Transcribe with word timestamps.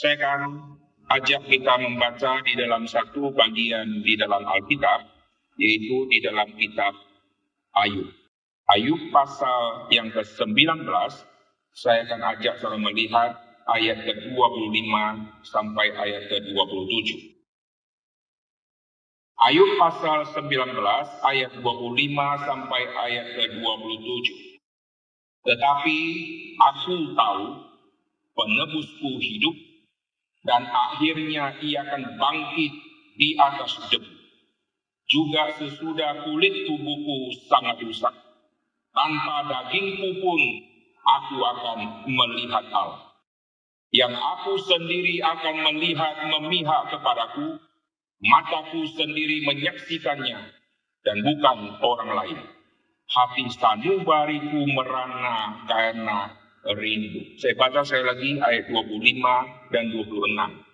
Saya 0.00 0.16
akan 0.16 0.40
ajak 1.12 1.44
kita 1.44 1.76
membaca 1.76 2.40
di 2.40 2.56
dalam 2.56 2.88
satu 2.88 3.36
bagian 3.36 4.00
di 4.00 4.16
dalam 4.16 4.48
Alkitab, 4.48 5.04
yaitu 5.60 6.08
di 6.08 6.24
dalam 6.24 6.48
kitab 6.56 6.96
Ayub. 7.76 8.08
Ayub 8.72 8.96
pasal 9.12 9.92
yang 9.92 10.08
ke-19, 10.08 10.88
saya 11.76 12.08
akan 12.08 12.20
ajak 12.32 12.56
saudara 12.64 12.80
melihat 12.80 13.36
ayat 13.76 14.00
ke-25 14.08 14.88
sampai 15.44 15.92
ayat 15.92 16.32
ke-27. 16.32 17.36
Ayub 19.52 19.70
pasal 19.76 20.24
19 20.32 20.80
ayat 21.28 21.52
25 21.60 22.48
sampai 22.48 22.82
ayat 23.04 23.26
ke-27. 23.36 24.28
Tetapi 25.44 25.98
aku 26.56 27.12
tahu 27.12 27.44
penebusku 28.32 29.20
hidup 29.20 29.68
dan 30.46 30.66
akhirnya 30.68 31.60
ia 31.60 31.84
akan 31.84 32.16
bangkit 32.16 32.72
di 33.16 33.36
atas 33.36 33.76
debu. 33.92 34.12
Juga 35.10 35.50
sesudah 35.58 36.22
kulit 36.22 36.70
tubuhku 36.70 37.34
sangat 37.50 37.82
rusak, 37.82 38.14
tanpa 38.94 39.36
dagingku 39.50 40.22
pun 40.22 40.40
aku 41.02 41.36
akan 41.42 41.78
melihat 42.06 42.64
Allah 42.70 43.10
yang 43.90 44.14
aku 44.14 44.54
sendiri 44.62 45.18
akan 45.18 45.66
melihat 45.66 46.30
memihak 46.30 46.94
kepadaku, 46.94 47.58
mataku 48.22 48.86
sendiri 48.86 49.42
menyaksikannya, 49.42 50.38
dan 51.02 51.16
bukan 51.26 51.58
orang 51.82 52.10
lain. 52.14 52.38
Hati 53.10 53.50
sanubariku 53.50 54.62
merana 54.70 55.66
karena 55.66 56.30
rindu. 56.64 57.40
Saya 57.40 57.56
baca 57.56 57.80
saya 57.80 58.04
lagi 58.04 58.36
ayat 58.36 58.68
25 58.68 59.72
dan 59.72 59.84
26. 59.92 60.70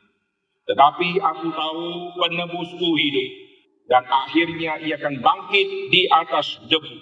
Tetapi 0.66 1.08
aku 1.22 1.46
tahu 1.54 1.86
penebusku 2.18 2.88
hidup, 2.98 3.28
dan 3.86 4.02
akhirnya 4.02 4.82
ia 4.82 4.98
akan 4.98 5.22
bangkit 5.22 5.68
di 5.94 6.10
atas 6.10 6.58
debu. 6.66 6.96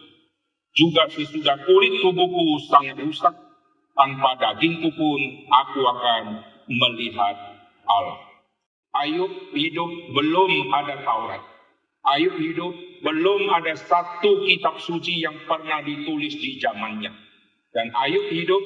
Juga 0.76 1.08
sesudah 1.08 1.64
kulit 1.64 2.02
tubuhku 2.04 2.60
sangat 2.68 3.00
rusak, 3.00 3.32
tanpa 3.96 4.36
dagingku 4.36 4.92
pun 4.92 5.20
aku 5.48 5.80
akan 5.80 6.44
melihat 6.68 7.36
Allah. 7.88 8.20
Ayub 8.94 9.32
hidup 9.56 9.90
belum 10.12 10.70
ada 10.70 11.00
Taurat. 11.02 11.42
Ayub 12.04 12.36
hidup 12.36 12.74
belum 13.00 13.48
ada 13.48 13.72
satu 13.80 14.44
kitab 14.44 14.76
suci 14.76 15.24
yang 15.24 15.34
pernah 15.48 15.80
ditulis 15.80 16.36
di 16.36 16.60
zamannya. 16.60 17.23
Dan 17.74 17.90
Ayub 17.90 18.30
hidup 18.30 18.62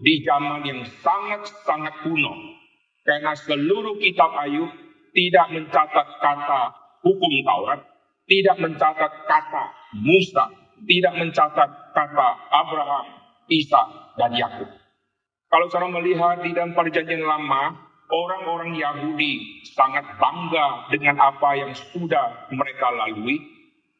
di 0.00 0.24
zaman 0.24 0.64
yang 0.64 0.80
sangat-sangat 1.04 2.08
kuno. 2.08 2.56
Karena 3.04 3.36
seluruh 3.36 4.00
kitab 4.00 4.32
Ayub 4.34 4.72
tidak 5.12 5.46
mencatat 5.52 6.08
kata 6.20 6.62
hukum 7.04 7.32
Taurat, 7.46 7.80
tidak 8.26 8.56
mencatat 8.58 9.12
kata 9.28 9.64
Musa, 9.96 10.50
tidak 10.84 11.14
mencatat 11.14 11.70
kata 11.94 12.28
Abraham, 12.50 13.06
Isa, 13.46 14.12
dan 14.18 14.34
Yakub. 14.34 14.68
Kalau 15.46 15.66
saya 15.70 15.86
melihat 15.86 16.42
di 16.42 16.50
dalam 16.50 16.74
perjanjian 16.74 17.22
lama, 17.22 17.86
orang-orang 18.10 18.74
Yahudi 18.74 19.62
sangat 19.72 20.04
bangga 20.18 20.90
dengan 20.90 21.16
apa 21.22 21.54
yang 21.54 21.72
sudah 21.72 22.50
mereka 22.50 22.90
lalui. 22.90 23.38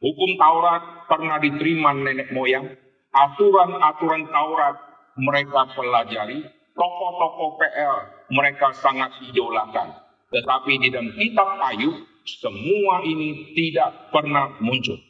Hukum 0.03 0.37
Taurat 0.37 1.09
pernah 1.09 1.41
diterima 1.41 1.97
nenek 1.97 2.35
moyang. 2.35 2.67
Aturan-aturan 3.17 4.29
Taurat 4.29 4.77
mereka 5.17 5.73
pelajari. 5.73 6.45
Tokoh-tokoh 6.77 7.57
PL 7.57 7.97
mereka 8.29 8.69
sangat 8.77 9.09
idolakan. 9.25 9.97
Tetapi 10.29 10.73
di 10.77 10.93
dalam 10.93 11.09
kitab 11.17 11.57
Ayub, 11.73 11.97
semua 12.29 13.01
ini 13.01 13.57
tidak 13.57 14.13
pernah 14.13 14.53
muncul. 14.61 15.01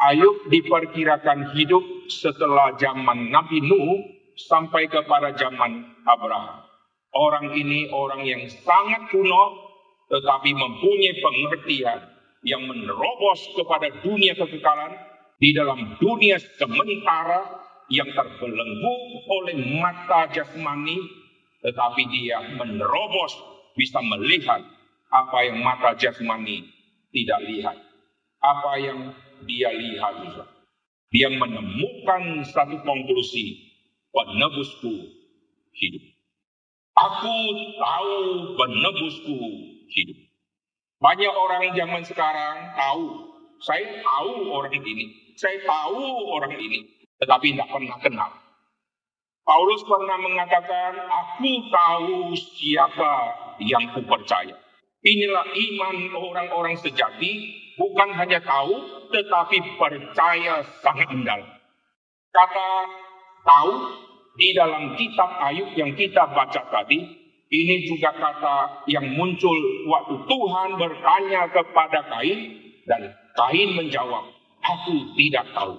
Ayub 0.00 0.50
diperkirakan 0.50 1.54
hidup 1.54 1.84
setelah 2.10 2.74
zaman 2.74 3.30
Nabi 3.30 3.62
Nuh 3.62 4.02
sampai 4.48 4.90
kepada 4.90 5.30
zaman 5.38 5.86
Abraham. 6.08 6.66
Orang 7.14 7.54
ini 7.54 7.86
orang 7.94 8.26
yang 8.26 8.42
sangat 8.50 9.12
kuno 9.14 9.70
tetapi 10.10 10.50
mempunyai 10.56 11.22
pengertian 11.22 12.00
yang 12.42 12.66
menerobos 12.66 13.40
kepada 13.54 13.94
dunia 14.02 14.34
kekekalan 14.34 15.09
di 15.40 15.56
dalam 15.56 15.96
dunia 15.96 16.36
sementara 16.38 17.64
yang 17.88 18.06
terbelenggu 18.12 18.94
oleh 19.26 19.56
mata 19.80 20.30
jasmani 20.30 21.00
tetapi 21.64 22.02
dia 22.12 22.44
menerobos 22.60 23.32
bisa 23.74 23.98
melihat 24.04 24.62
apa 25.10 25.38
yang 25.48 25.64
mata 25.64 25.96
jasmani 25.96 26.68
tidak 27.10 27.40
lihat 27.48 27.76
apa 28.44 28.72
yang 28.78 28.98
dia 29.48 29.72
lihat 29.72 30.46
dia 31.10 31.26
menemukan 31.26 32.46
satu 32.46 32.78
konklusi 32.86 33.58
penebusku 34.14 34.94
hidup. 35.74 36.04
Aku 36.94 37.36
tahu 37.80 38.18
penebusku 38.54 39.38
hidup. 39.90 40.18
Banyak 41.00 41.32
orang 41.32 41.72
zaman 41.72 42.02
sekarang 42.04 42.76
tahu, 42.76 43.04
saya 43.64 44.04
tahu 44.04 44.52
orang 44.52 44.76
ini, 44.84 45.29
saya 45.40 45.56
tahu 45.64 46.28
orang 46.36 46.52
ini, 46.60 46.84
tetapi 47.16 47.56
tidak 47.56 47.72
pernah 47.72 47.96
kenal. 48.04 48.30
Paulus 49.40 49.80
pernah 49.88 50.20
mengatakan, 50.20 51.00
aku 51.00 51.50
tahu 51.72 52.36
siapa 52.36 53.12
yang 53.64 53.96
ku 53.96 54.04
percaya. 54.04 54.52
Inilah 55.00 55.48
iman 55.48 55.96
orang-orang 56.12 56.76
sejati, 56.76 57.56
bukan 57.80 58.12
hanya 58.20 58.44
tahu, 58.44 59.08
tetapi 59.08 59.80
percaya 59.80 60.60
sangat 60.84 61.08
mendalam. 61.08 61.48
Kata 62.30 62.70
tahu 63.42 63.72
di 64.36 64.52
dalam 64.52 64.94
kitab 65.00 65.40
Ayub 65.40 65.72
yang 65.72 65.96
kita 65.96 66.30
baca 66.36 66.62
tadi, 66.68 67.00
ini 67.50 67.76
juga 67.88 68.14
kata 68.14 68.86
yang 68.86 69.16
muncul 69.16 69.56
waktu 69.88 70.14
Tuhan 70.30 70.68
bertanya 70.78 71.50
kepada 71.50 72.06
Kain 72.06 72.38
dan 72.86 73.10
Kain 73.34 73.74
menjawab, 73.74 74.39
aku 74.64 75.16
tidak 75.16 75.44
tahu. 75.56 75.76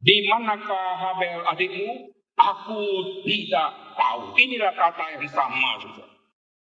Di 0.00 0.16
manakah 0.32 0.96
Habel 0.96 1.44
adikmu? 1.44 2.08
Aku 2.40 2.80
tidak 3.28 3.68
tahu. 4.00 4.32
Inilah 4.32 4.72
kata 4.72 5.20
yang 5.20 5.28
sama 5.28 5.76
juga. 5.76 6.08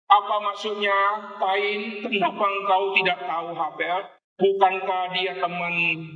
Apa 0.08 0.36
maksudnya 0.40 0.96
Kain? 1.36 2.08
Kenapa 2.08 2.46
engkau 2.48 2.96
tidak 2.96 3.20
tahu 3.28 3.52
Habel? 3.52 4.00
Bukankah 4.40 5.12
dia 5.12 5.36
teman 5.44 5.74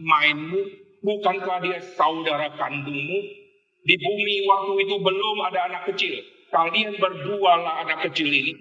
mainmu? 0.07 0.61
Bukankah 1.03 1.59
dia 1.59 1.83
saudara 1.99 2.47
kandungmu? 2.55 3.19
Di 3.81 3.95
bumi 3.97 4.35
waktu 4.47 4.73
itu 4.87 4.95
belum 5.01 5.37
ada 5.51 5.67
anak 5.67 5.83
kecil. 5.91 6.15
Kalian 6.53 6.95
berdua 6.95 7.51
lah 7.59 7.75
anak 7.83 8.07
kecil 8.07 8.31
ini. 8.31 8.55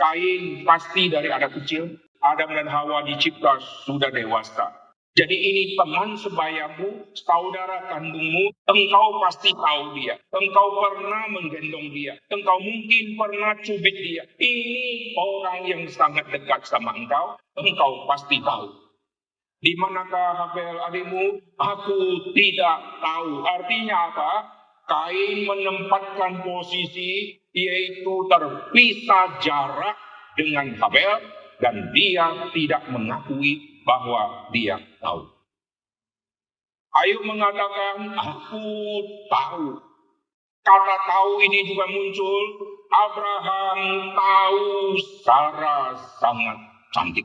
Kain 0.00 0.64
pasti 0.64 1.12
dari 1.12 1.28
anak 1.28 1.52
kecil. 1.60 1.92
Adam 2.22 2.54
dan 2.54 2.70
Hawa 2.70 3.02
dicipta 3.04 3.58
sudah 3.84 4.08
dewasa. 4.14 4.81
Jadi 5.12 5.36
ini 5.36 5.76
teman 5.76 6.16
sebayamu, 6.16 7.12
saudara 7.12 7.84
kandungmu, 7.92 8.48
engkau 8.64 9.20
pasti 9.20 9.52
tahu 9.52 9.92
dia. 10.00 10.16
Engkau 10.32 10.68
pernah 10.80 11.28
menggendong 11.28 11.92
dia. 11.92 12.16
Engkau 12.32 12.56
mungkin 12.56 13.20
pernah 13.20 13.52
cubit 13.60 13.92
dia. 13.92 14.24
Ini 14.40 15.12
orang 15.20 15.68
yang 15.68 15.84
sangat 15.92 16.32
dekat 16.32 16.64
sama 16.64 16.96
engkau. 16.96 17.36
Engkau 17.60 18.08
pasti 18.08 18.40
tahu. 18.40 18.72
Di 19.60 19.76
manakah 19.76 20.32
Habel 20.32 20.80
adikmu? 20.80 21.44
Aku 21.60 22.32
tidak 22.32 22.78
tahu. 23.04 23.44
Artinya 23.44 24.16
apa? 24.16 24.32
Kain 24.88 25.44
menempatkan 25.44 26.40
posisi 26.40 27.36
yaitu 27.52 28.14
terpisah 28.32 29.38
jarak 29.44 29.96
dengan 30.40 30.72
Habel 30.80 31.20
dan 31.60 31.92
dia 31.92 32.48
tidak 32.56 32.82
mengakui 32.90 33.71
bahwa 33.82 34.50
dia 34.54 34.78
tahu. 34.98 35.28
Ayub 36.92 37.24
mengatakan, 37.24 38.12
aku 38.12 38.68
tahu. 39.32 39.80
Kata 40.62 40.96
tahu 41.08 41.32
ini 41.42 41.66
juga 41.66 41.88
muncul. 41.88 42.44
Abraham 42.92 43.80
tahu 44.12 44.94
Sarah 45.24 45.96
sangat 46.20 46.58
cantik. 46.92 47.24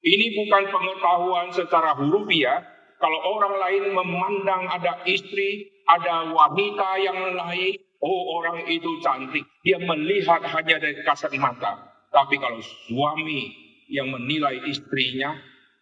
Ini 0.00 0.26
bukan 0.36 0.62
pengetahuan 0.68 1.48
secara 1.50 1.96
hurufiah. 1.96 2.60
Kalau 3.00 3.16
orang 3.16 3.56
lain 3.56 3.84
memandang 3.96 4.68
ada 4.68 5.00
istri, 5.08 5.72
ada 5.88 6.28
wanita 6.28 7.00
yang 7.00 7.32
lain, 7.32 7.80
oh 8.04 8.20
orang 8.40 8.68
itu 8.68 9.00
cantik. 9.00 9.44
Dia 9.64 9.80
melihat 9.80 10.44
hanya 10.44 10.76
dari 10.76 11.00
kasat 11.00 11.32
mata. 11.40 11.80
Tapi 12.12 12.36
kalau 12.36 12.60
suami 12.60 13.69
yang 13.90 14.08
menilai 14.14 14.62
istrinya 14.70 15.34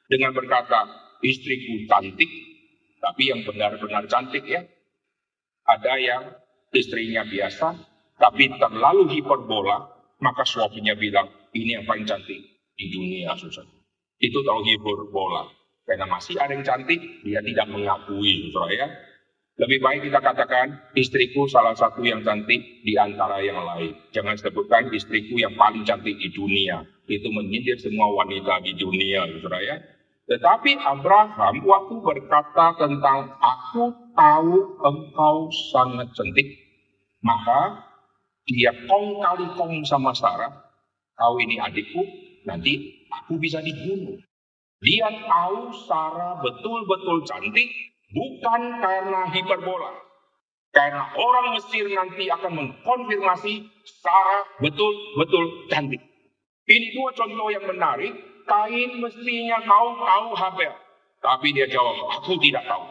dengan 0.08 0.32
berkata, 0.32 0.88
istriku 1.20 1.84
cantik, 1.86 2.30
tapi 2.98 3.30
yang 3.30 3.44
benar-benar 3.44 4.08
cantik 4.08 4.42
ya. 4.48 4.64
Ada 5.68 5.94
yang 6.00 6.22
istrinya 6.72 7.28
biasa, 7.28 7.76
tapi 8.16 8.48
terlalu 8.56 9.20
hiperbola, 9.20 9.98
Maka 10.18 10.42
suaminya 10.42 10.98
bilang, 10.98 11.30
ini 11.54 11.78
yang 11.78 11.86
paling 11.86 12.02
cantik 12.02 12.42
di 12.74 12.86
dunia, 12.90 13.38
susah. 13.38 13.62
Itu 14.18 14.42
tahu 14.42 14.66
hibur 14.66 15.14
bola. 15.14 15.46
Karena 15.86 16.10
masih 16.10 16.34
ada 16.42 16.52
yang 16.52 16.66
cantik, 16.66 16.98
dia 17.22 17.38
tidak 17.38 17.70
mengakui, 17.70 18.50
saudara 18.50 18.74
ya. 18.74 18.86
Lebih 19.58 19.78
baik 19.78 20.00
kita 20.10 20.20
katakan, 20.22 20.90
istriku 20.98 21.46
salah 21.46 21.74
satu 21.74 22.02
yang 22.02 22.26
cantik 22.26 22.82
di 22.82 22.98
antara 22.98 23.42
yang 23.42 23.62
lain. 23.62 23.94
Jangan 24.10 24.38
sebutkan 24.38 24.90
istriku 24.90 25.38
yang 25.38 25.54
paling 25.54 25.86
cantik 25.86 26.18
di 26.18 26.30
dunia. 26.34 26.82
Itu 27.08 27.32
menyindir 27.32 27.80
semua 27.80 28.12
wanita 28.12 28.60
di 28.60 28.76
dunia, 28.76 29.24
saudara 29.24 29.58
ya. 29.64 29.76
Tetapi 30.28 30.76
Abraham 30.76 31.64
waktu 31.64 31.94
berkata 32.04 32.76
tentang 32.76 33.32
aku 33.40 34.12
tahu 34.12 34.76
engkau 34.84 35.48
sangat 35.72 36.12
cantik, 36.12 36.44
maka 37.24 37.88
dia 38.44 38.76
kong 38.84 39.24
kali 39.24 39.48
kong 39.56 39.88
sama 39.88 40.12
Sarah, 40.12 40.52
kau 41.16 41.40
ini 41.40 41.56
adikku, 41.56 42.04
nanti 42.44 43.04
aku 43.08 43.40
bisa 43.40 43.64
dibunuh. 43.64 44.20
Dia 44.84 45.08
tahu 45.08 45.72
Sarah 45.88 46.44
betul-betul 46.44 47.24
cantik, 47.24 47.68
bukan 48.12 48.84
karena 48.84 49.32
hiperbola. 49.32 49.92
Karena 50.76 51.08
orang 51.16 51.56
Mesir 51.56 51.88
nanti 51.88 52.28
akan 52.28 52.52
mengkonfirmasi 52.52 53.64
Sarah 54.04 54.44
betul-betul 54.60 55.72
cantik. 55.72 56.07
Ini 56.68 56.92
dua 56.92 57.10
contoh 57.16 57.48
yang 57.48 57.64
menarik 57.64 58.12
Kain 58.48 59.04
mestinya 59.04 59.60
kau 59.68 60.00
tahu 60.00 60.28
Habel. 60.32 60.72
Tapi 61.20 61.52
dia 61.52 61.68
jawab, 61.68 62.00
aku 62.16 62.40
tidak 62.40 62.64
tahu. 62.64 62.88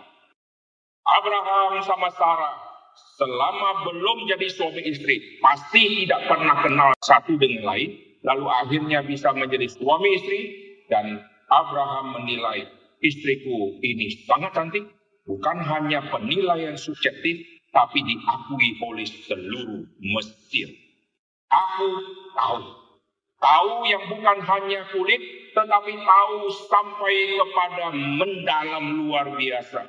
Abraham 1.07 1.81
sama 1.81 2.13
Sarah 2.13 2.67
selama 3.17 3.89
belum 3.89 4.29
jadi 4.29 4.47
suami 4.53 4.85
istri, 4.85 5.41
pasti 5.41 6.05
tidak 6.05 6.29
pernah 6.29 6.61
kenal 6.61 6.89
satu 7.01 7.33
dengan 7.41 7.73
lain. 7.73 7.97
Lalu 8.21 8.45
akhirnya 8.45 8.99
bisa 9.01 9.33
menjadi 9.33 9.65
suami 9.65 10.09
istri 10.13 10.41
dan 10.91 11.25
Abraham 11.49 12.21
menilai 12.21 12.69
istriku 13.01 13.81
ini 13.81 14.13
sangat 14.29 14.53
cantik. 14.53 14.85
Bukan 15.27 15.59
hanya 15.59 16.07
penilaian 16.07 16.79
subjektif, 16.79 17.43
tapi 17.75 17.99
diakui 17.99 18.79
oleh 18.79 19.03
seluruh 19.03 19.83
Mesir. 19.99 20.71
Aku 21.51 21.89
tahu. 22.31 22.86
Tahu 23.37 23.85
yang 23.85 24.03
bukan 24.09 24.37
hanya 24.41 24.81
kulit, 24.89 25.21
tetapi 25.53 25.93
tahu 25.93 26.37
sampai 26.49 27.37
kepada 27.37 27.85
mendalam 27.93 28.85
luar 29.05 29.29
biasa. 29.37 29.85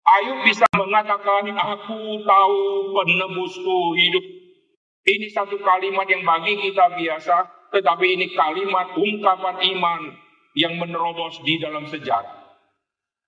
Ayub 0.00 0.44
bisa 0.44 0.68
mengatakan, 0.76 1.48
aku 1.56 2.20
tahu 2.24 2.60
penebusku 2.92 3.78
hidup. 3.96 4.24
Ini 5.08 5.32
satu 5.32 5.56
kalimat 5.64 6.04
yang 6.12 6.20
bagi 6.20 6.60
kita 6.60 7.00
biasa, 7.00 7.36
tetapi 7.72 8.06
ini 8.20 8.26
kalimat 8.36 8.92
ungkapan 8.92 9.56
iman 9.76 10.02
yang 10.52 10.76
menerobos 10.76 11.40
di 11.40 11.56
dalam 11.56 11.88
sejarah. 11.88 12.40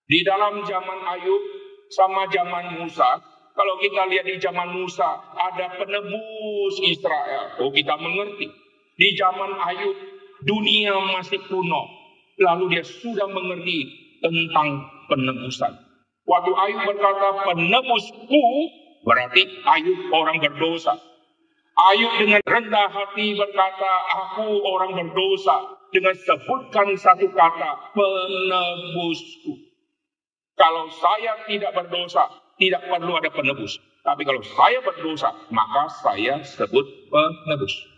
Di 0.04 0.20
dalam 0.28 0.60
zaman 0.66 1.00
Ayub 1.16 1.42
sama 1.88 2.28
zaman 2.28 2.76
Musa, 2.82 3.16
kalau 3.52 3.74
kita 3.80 4.08
lihat 4.08 4.28
di 4.28 4.36
zaman 4.40 4.76
Musa, 4.76 5.20
ada 5.36 5.76
penebus 5.76 6.76
Israel. 6.84 7.56
Oh 7.60 7.72
kita 7.72 7.96
mengerti. 7.96 8.61
Di 8.96 9.08
zaman 9.16 9.56
Ayub, 9.56 9.96
dunia 10.44 10.94
masih 11.16 11.40
kuno. 11.48 11.88
Lalu 12.40 12.76
dia 12.76 12.84
sudah 12.84 13.28
mengerti 13.28 13.88
tentang 14.20 14.88
penebusan. 15.08 15.72
Waktu 16.22 16.52
Ayub 16.54 16.82
berkata 16.86 17.28
penebusku, 17.50 18.44
berarti 19.02 19.42
Ayub 19.66 20.00
orang 20.14 20.38
berdosa. 20.38 20.94
Ayub 21.72 22.12
dengan 22.20 22.40
rendah 22.44 22.88
hati 22.92 23.34
berkata, 23.34 23.92
aku 24.12 24.60
orang 24.62 24.92
berdosa. 24.96 25.80
Dengan 25.92 26.16
sebutkan 26.16 26.96
satu 26.96 27.28
kata, 27.36 27.92
penebusku. 27.92 29.52
Kalau 30.56 30.88
saya 30.88 31.44
tidak 31.44 31.76
berdosa, 31.76 32.32
tidak 32.56 32.80
perlu 32.88 33.12
ada 33.20 33.28
penebus. 33.28 33.76
Tapi 34.00 34.24
kalau 34.24 34.40
saya 34.40 34.80
berdosa, 34.80 35.36
maka 35.52 35.92
saya 36.00 36.40
sebut 36.40 36.84
penebus. 37.12 37.91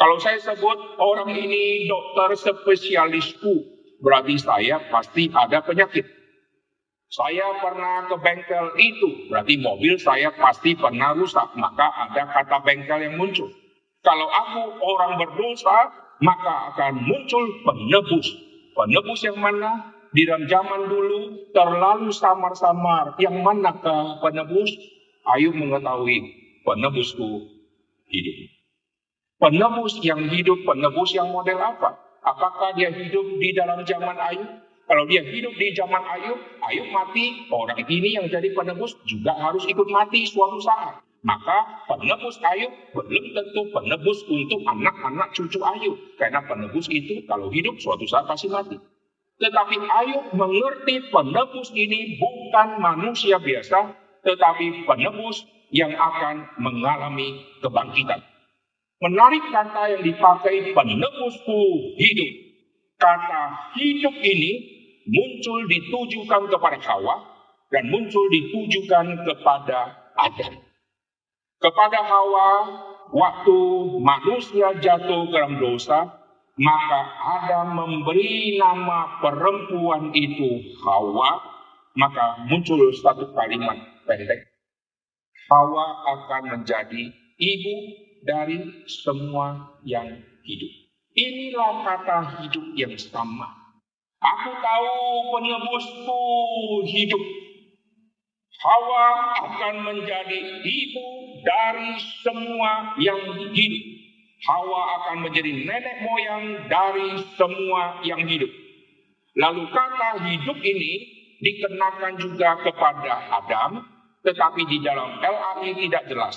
Kalau 0.00 0.16
saya 0.16 0.40
sebut 0.40 0.96
orang 0.96 1.28
ini 1.36 1.84
dokter 1.84 2.32
spesialisku, 2.32 3.52
berarti 4.00 4.40
saya 4.40 4.80
pasti 4.88 5.28
ada 5.28 5.60
penyakit. 5.60 6.08
Saya 7.12 7.60
pernah 7.60 8.08
ke 8.08 8.16
bengkel 8.16 8.80
itu, 8.80 9.28
berarti 9.28 9.60
mobil 9.60 10.00
saya 10.00 10.32
pasti 10.40 10.72
pernah 10.72 11.12
rusak, 11.12 11.52
maka 11.52 11.92
ada 12.08 12.32
kata 12.32 12.64
bengkel 12.64 12.96
yang 12.96 13.20
muncul. 13.20 13.52
Kalau 14.00 14.24
aku 14.24 14.80
orang 14.80 15.20
berdosa, 15.20 15.92
maka 16.24 16.72
akan 16.72 17.04
muncul 17.04 17.44
penebus. 17.60 18.28
Penebus 18.72 19.20
yang 19.20 19.36
mana? 19.36 19.92
Di 20.16 20.24
dalam 20.24 20.48
zaman 20.48 20.88
dulu 20.88 21.50
terlalu 21.52 22.08
samar-samar. 22.08 23.20
Yang 23.20 23.36
manakah 23.44 24.16
penebus? 24.24 24.72
Ayo 25.36 25.52
mengetahui 25.52 26.24
penebusku 26.64 27.52
hidup. 28.08 28.59
Penebus 29.40 29.96
yang 30.04 30.28
hidup, 30.28 30.68
penebus 30.68 31.16
yang 31.16 31.32
model 31.32 31.56
apa? 31.56 31.96
Apakah 32.20 32.76
dia 32.76 32.92
hidup 32.92 33.24
di 33.40 33.56
dalam 33.56 33.80
zaman 33.88 34.12
Ayub? 34.12 34.44
Kalau 34.84 35.08
dia 35.08 35.24
hidup 35.24 35.56
di 35.56 35.72
zaman 35.72 36.04
Ayub, 36.04 36.36
Ayub 36.60 36.88
mati, 36.92 37.48
orang 37.48 37.80
ini 37.88 38.20
yang 38.20 38.28
jadi 38.28 38.52
penebus 38.52 38.92
juga 39.08 39.32
harus 39.32 39.64
ikut 39.64 39.88
mati 39.88 40.28
suatu 40.28 40.60
saat. 40.60 41.00
Maka 41.24 41.88
penebus 41.88 42.36
Ayub 42.44 42.68
belum 42.92 43.24
tentu 43.32 43.64
penebus 43.72 44.28
untuk 44.28 44.60
anak-anak 44.68 45.32
cucu 45.32 45.56
Ayub. 45.64 45.96
Karena 46.20 46.44
penebus 46.44 46.92
itu 46.92 47.24
kalau 47.24 47.48
hidup 47.48 47.80
suatu 47.80 48.04
saat 48.04 48.28
pasti 48.28 48.52
mati. 48.52 48.76
Tetapi 49.40 49.76
Ayub 49.88 50.36
mengerti 50.36 51.08
penebus 51.08 51.72
ini 51.72 52.20
bukan 52.20 52.76
manusia 52.76 53.40
biasa, 53.40 53.96
tetapi 54.20 54.84
penebus 54.84 55.48
yang 55.72 55.96
akan 55.96 56.44
mengalami 56.60 57.40
kebangkitan. 57.64 58.29
Menarik 59.00 59.48
kata 59.48 59.96
yang 59.96 60.02
dipakai 60.04 60.76
penebusku 60.76 61.60
hidup. 61.96 62.30
Kata 63.00 63.72
hidup 63.80 64.12
ini 64.12 64.52
muncul 65.08 65.64
ditujukan 65.64 66.52
kepada 66.52 66.76
Hawa 66.84 67.16
dan 67.72 67.88
muncul 67.88 68.28
ditujukan 68.28 69.24
kepada 69.24 69.96
Adam. 70.20 70.52
Kepada 71.64 72.00
Hawa, 72.04 72.48
waktu 73.08 73.58
manusia 74.04 74.76
jatuh 74.76 75.32
ke 75.32 75.36
dalam 75.36 75.56
dosa, 75.56 76.04
maka 76.60 77.00
Adam 77.40 77.80
memberi 77.80 78.60
nama 78.60 79.16
perempuan 79.24 80.12
itu 80.12 80.76
Hawa, 80.84 81.40
maka 81.96 82.44
muncul 82.52 82.92
satu 83.00 83.32
kalimat 83.32 83.80
pendek. 84.04 84.44
Hawa 85.48 86.04
akan 86.04 86.42
menjadi 86.52 87.16
ibu 87.40 87.76
dari 88.24 88.84
semua 88.86 89.76
yang 89.84 90.20
hidup. 90.44 90.72
Inilah 91.16 91.74
kata 91.84 92.18
hidup 92.42 92.66
yang 92.78 92.94
sama. 92.96 93.60
Aku 94.20 94.50
tahu 94.60 94.92
penebusku 95.32 96.22
hidup. 96.86 97.24
Hawa 98.60 99.06
akan 99.40 99.74
menjadi 99.88 100.40
ibu 100.60 101.08
dari 101.40 101.96
semua 102.20 102.92
yang 103.00 103.20
hidup. 103.56 103.84
Hawa 104.44 104.80
akan 105.00 105.16
menjadi 105.24 105.64
nenek 105.64 105.96
moyang 106.04 106.44
dari 106.68 107.16
semua 107.40 108.04
yang 108.04 108.20
hidup. 108.24 108.48
Lalu 109.40 109.64
kata 109.72 110.20
hidup 110.28 110.58
ini 110.60 110.92
dikenakan 111.40 112.20
juga 112.20 112.60
kepada 112.60 113.40
Adam, 113.40 113.88
tetapi 114.20 114.68
di 114.68 114.84
dalam 114.84 115.16
LAI 115.24 115.72
tidak 115.80 116.04
jelas. 116.12 116.36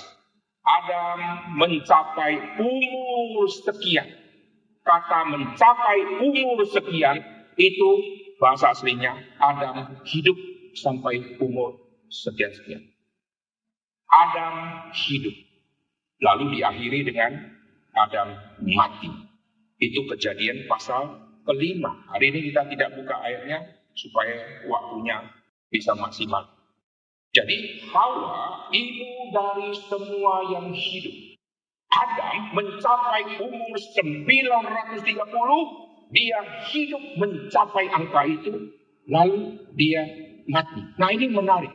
Adam 0.64 1.52
mencapai 1.60 2.56
umur 2.56 3.44
sekian. 3.52 4.08
Kata 4.84 5.28
mencapai 5.28 6.24
umur 6.24 6.64
sekian 6.64 7.20
itu 7.56 7.90
bahasa 8.40 8.72
aslinya 8.72 9.12
Adam 9.40 10.00
hidup 10.08 10.36
sampai 10.72 11.36
umur 11.40 11.76
sekian-sekian. 12.08 12.80
Adam 14.08 14.88
hidup. 14.92 15.36
Lalu 16.24 16.60
diakhiri 16.60 17.12
dengan 17.12 17.32
Adam 17.92 18.32
mati. 18.64 19.10
Itu 19.76 20.08
kejadian 20.08 20.64
pasal 20.64 21.20
kelima. 21.44 22.08
Hari 22.08 22.32
ini 22.32 22.40
kita 22.52 22.64
tidak 22.72 22.96
buka 22.96 23.20
ayatnya 23.20 23.58
supaya 23.92 24.64
waktunya 24.64 25.28
bisa 25.68 25.92
maksimal. 25.92 26.53
Jadi 27.34 27.82
Hawa 27.90 28.70
ibu 28.70 29.10
dari 29.34 29.74
semua 29.90 30.54
yang 30.54 30.70
hidup. 30.70 31.34
Adam 31.90 32.54
mencapai 32.58 33.38
umur 33.38 33.78
930, 33.78 35.14
dia 36.10 36.38
hidup 36.70 37.02
mencapai 37.18 37.86
angka 37.90 38.22
itu, 38.26 38.52
lalu 39.06 39.58
dia 39.78 40.02
mati. 40.50 40.82
Nah 40.98 41.10
ini 41.10 41.30
menarik. 41.30 41.70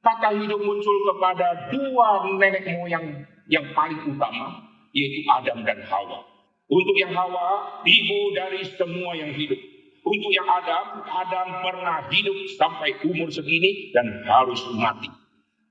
Kata 0.00 0.32
hidup 0.34 0.60
muncul 0.62 0.96
kepada 1.12 1.70
dua 1.70 2.24
nenek 2.34 2.66
moyang 2.78 3.26
yang 3.50 3.66
paling 3.76 4.00
utama. 4.10 4.70
yaitu 4.90 5.22
Adam 5.30 5.62
dan 5.62 5.86
Hawa. 5.86 6.26
Untuk 6.66 6.98
yang 6.98 7.14
Hawa, 7.14 7.78
ibu 7.86 8.34
dari 8.34 8.66
semua 8.74 9.14
yang 9.14 9.30
hidup. 9.34 9.58
Untuk 10.10 10.30
yang 10.34 10.48
Adam, 10.50 11.06
Adam 11.06 11.48
pernah 11.62 12.02
hidup 12.10 12.34
sampai 12.58 12.98
umur 13.06 13.30
segini 13.30 13.94
dan 13.94 14.26
harus 14.26 14.58
mati. 14.74 15.06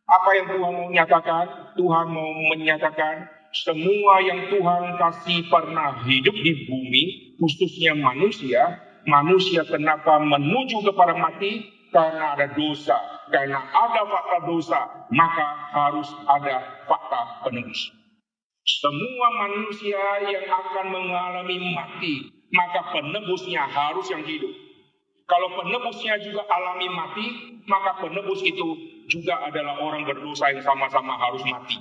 Apa 0.08 0.30
yang 0.32 0.48
Tuhan 0.48 0.72
mau 0.80 0.88
nyatakan? 0.88 1.76
Tuhan 1.76 2.06
mau 2.08 2.32
menyatakan 2.56 3.28
semua 3.52 4.24
yang 4.24 4.48
Tuhan 4.48 4.96
kasih 4.96 5.44
pernah 5.52 6.08
hidup 6.08 6.32
di 6.40 6.54
bumi, 6.72 7.36
khususnya 7.36 8.00
manusia, 8.00 8.80
manusia 9.04 9.68
kenapa 9.68 10.24
menuju 10.24 10.88
kepada 10.88 11.20
mati? 11.20 11.68
Karena 11.92 12.40
ada 12.40 12.48
dosa. 12.56 12.96
Karena 13.28 13.60
ada 13.60 14.02
fakta 14.08 14.38
dosa, 14.48 14.80
maka 15.12 15.48
harus 15.76 16.10
ada 16.32 16.86
fakta 16.88 17.44
penebus. 17.44 17.92
Semua 18.64 19.28
manusia 19.36 20.02
yang 20.32 20.46
akan 20.48 20.86
mengalami 20.96 21.58
mati, 21.76 22.39
maka 22.50 22.94
penebusnya 22.94 23.66
harus 23.66 24.10
yang 24.10 24.26
hidup. 24.26 24.54
Kalau 25.30 25.54
penebusnya 25.62 26.18
juga 26.26 26.42
alami 26.50 26.90
mati, 26.90 27.28
maka 27.70 28.02
penebus 28.02 28.42
itu 28.42 28.68
juga 29.06 29.46
adalah 29.46 29.78
orang 29.78 30.06
berdosa 30.06 30.50
yang 30.50 30.66
sama-sama 30.66 31.18
harus 31.18 31.46
mati. 31.46 31.78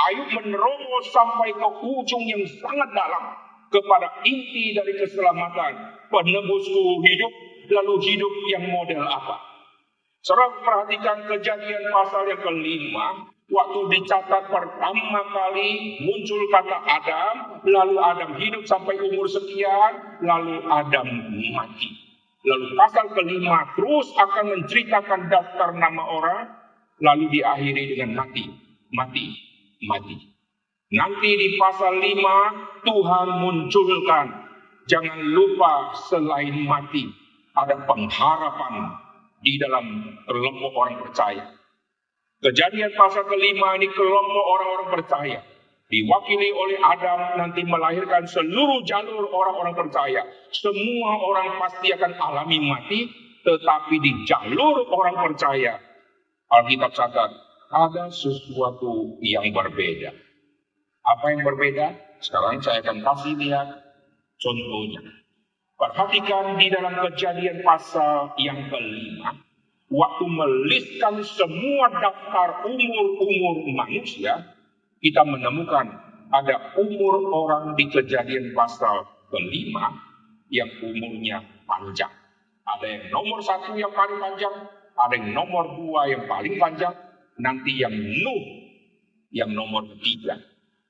Ayub 0.00 0.28
menerobos 0.32 1.12
sampai 1.12 1.52
ke 1.56 1.68
ujung 1.84 2.24
yang 2.24 2.44
sangat 2.60 2.88
dalam 2.92 3.24
kepada 3.68 4.20
inti 4.24 4.76
dari 4.76 4.92
keselamatan. 4.96 6.00
Penebusku 6.10 7.00
hidup, 7.04 7.32
lalu 7.70 7.94
hidup 8.02 8.32
yang 8.50 8.64
model 8.68 9.04
apa? 9.08 9.36
Saudara 10.20 10.52
perhatikan 10.60 11.24
kejadian 11.32 11.88
pasal 11.96 12.28
yang 12.28 12.44
kelima, 12.44 13.30
waktu 13.50 13.80
dicatat 13.90 14.48
pertama 14.48 15.20
kali 15.34 16.00
muncul 16.06 16.40
kata 16.54 16.78
Adam, 16.86 17.34
lalu 17.66 17.96
Adam 17.98 18.30
hidup 18.38 18.62
sampai 18.64 18.96
umur 18.96 19.26
sekian, 19.26 20.22
lalu 20.22 20.62
Adam 20.70 21.06
mati. 21.52 21.90
Lalu 22.40 22.72
pasal 22.72 23.12
kelima 23.12 23.76
terus 23.76 24.16
akan 24.16 24.44
menceritakan 24.56 25.28
daftar 25.28 25.76
nama 25.76 26.02
orang, 26.08 26.42
lalu 27.02 27.28
diakhiri 27.28 27.98
dengan 27.98 28.24
mati, 28.24 28.48
mati, 28.94 29.26
mati. 29.84 30.16
Nanti 30.90 31.30
di 31.36 31.48
pasal 31.60 32.02
lima 32.02 32.36
Tuhan 32.82 33.28
munculkan, 33.44 34.26
jangan 34.88 35.20
lupa 35.22 35.94
selain 36.08 36.64
mati, 36.66 37.06
ada 37.54 37.84
pengharapan 37.84 38.74
di 39.44 39.60
dalam 39.60 40.16
kelompok 40.24 40.72
orang 40.74 40.96
percaya. 41.04 41.59
Kejadian 42.40 42.96
pasal 42.96 43.28
kelima 43.28 43.76
ini 43.76 43.92
kelompok 43.92 44.44
orang-orang 44.48 44.88
percaya. 44.96 45.40
Diwakili 45.90 46.48
oleh 46.56 46.78
Adam 46.80 47.36
nanti 47.36 47.66
melahirkan 47.66 48.24
seluruh 48.24 48.80
jalur 48.88 49.28
orang-orang 49.28 49.76
percaya. 49.76 50.24
Semua 50.48 51.20
orang 51.20 51.60
pasti 51.60 51.92
akan 51.92 52.16
alami 52.16 52.62
mati, 52.64 53.10
tetapi 53.44 54.00
di 54.00 54.24
jalur 54.24 54.88
orang 54.88 55.20
percaya. 55.20 55.76
Alkitab 56.48 56.96
catat, 56.96 57.30
ada 57.68 58.08
sesuatu 58.08 59.20
yang 59.20 59.44
berbeda. 59.52 60.14
Apa 61.04 61.36
yang 61.36 61.44
berbeda? 61.44 61.92
Sekarang 62.24 62.62
saya 62.64 62.80
akan 62.80 63.04
kasih 63.04 63.34
lihat 63.36 63.68
contohnya. 64.40 65.02
Perhatikan 65.76 66.60
di 66.60 66.72
dalam 66.72 66.92
kejadian 67.04 67.64
pasal 67.64 68.36
yang 68.36 68.68
kelima, 68.68 69.32
waktu 69.90 70.24
meliskan 70.30 71.18
semua 71.26 71.90
daftar 71.90 72.62
umur-umur 72.64 73.66
manusia, 73.74 74.54
kita 75.02 75.26
menemukan 75.26 75.90
ada 76.30 76.78
umur 76.78 77.26
orang 77.34 77.74
di 77.74 77.90
kejadian 77.90 78.54
pasal 78.54 79.02
kelima 79.34 79.98
yang 80.46 80.70
umurnya 80.78 81.42
panjang. 81.66 82.10
Ada 82.62 82.86
yang 82.86 83.04
nomor 83.10 83.42
satu 83.42 83.74
yang 83.74 83.90
paling 83.90 84.22
panjang, 84.22 84.54
ada 84.94 85.14
yang 85.18 85.34
nomor 85.34 85.74
dua 85.74 86.06
yang 86.06 86.30
paling 86.30 86.54
panjang, 86.54 86.94
nanti 87.42 87.82
yang 87.82 87.92
Nuh 87.92 88.44
yang 89.34 89.50
nomor 89.50 89.86
tiga. 89.98 90.38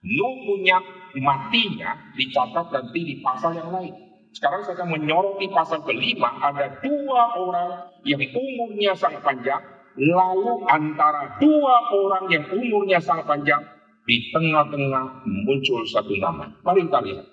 Nuh 0.01 0.35
punya 0.45 0.81
matinya 1.17 2.13
dicatat 2.17 2.73
nanti 2.73 3.01
di 3.01 3.15
pasal 3.25 3.57
yang 3.57 3.73
lain. 3.73 4.10
Sekarang 4.31 4.63
saya 4.63 4.87
menyoroti 4.87 5.51
pasal 5.51 5.83
kelima, 5.83 6.39
ada 6.39 6.79
dua 6.79 7.35
orang 7.35 7.91
yang 8.07 8.23
umurnya 8.31 8.95
sangat 8.95 9.27
panjang, 9.27 9.59
lalu 9.99 10.63
antara 10.71 11.35
dua 11.43 11.91
orang 11.91 12.31
yang 12.31 12.47
umurnya 12.47 13.03
sangat 13.03 13.27
panjang, 13.27 13.59
di 14.07 14.31
tengah-tengah 14.31 15.27
muncul 15.27 15.83
satu 15.83 16.15
nama. 16.19 16.47
Mari 16.63 16.87
kita 16.87 17.01
lihat. 17.03 17.27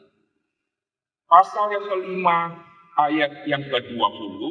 Pasal 1.28 1.70
yang 1.70 1.86
kelima, 1.86 2.66
ayat 2.98 3.46
yang 3.46 3.62
ke-20, 3.66 4.42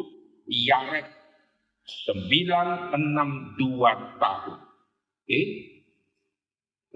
Yaret 0.47 1.07
962 1.87 4.23
tahun. 4.23 4.59
Oke. 5.23 5.41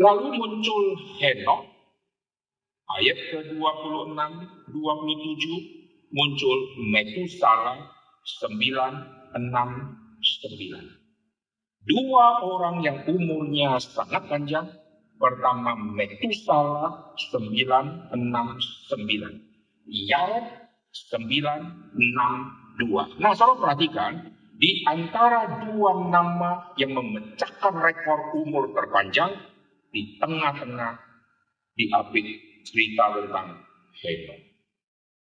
Lalu 0.00 0.26
muncul 0.35 0.83
Henok 1.23 1.70
ayat 2.99 3.18
ke-26, 3.30 4.18
27 4.75 6.11
muncul 6.11 6.59
Metusala 6.90 7.94
969. 8.42 10.99
Dua 11.80 12.44
orang 12.44 12.85
yang 12.85 13.09
umurnya 13.09 13.80
sangat 13.80 14.26
panjang, 14.26 14.66
pertama 15.16 15.73
Metusala 15.78 17.14
969, 17.16 19.40
Yared 19.87 20.47
962. 20.90 23.23
Nah, 23.23 23.32
saudara 23.38 23.61
perhatikan, 23.61 24.12
di 24.61 24.85
antara 24.85 25.64
dua 25.64 26.12
nama 26.12 26.76
yang 26.76 26.92
memecahkan 26.92 27.75
rekor 27.80 28.37
umur 28.37 28.76
terpanjang, 28.76 29.32
di 29.90 30.20
tengah-tengah 30.20 31.00
diapit 31.75 32.50
cerita 32.64 33.17
tentang 33.17 33.64
Henok. 34.00 34.40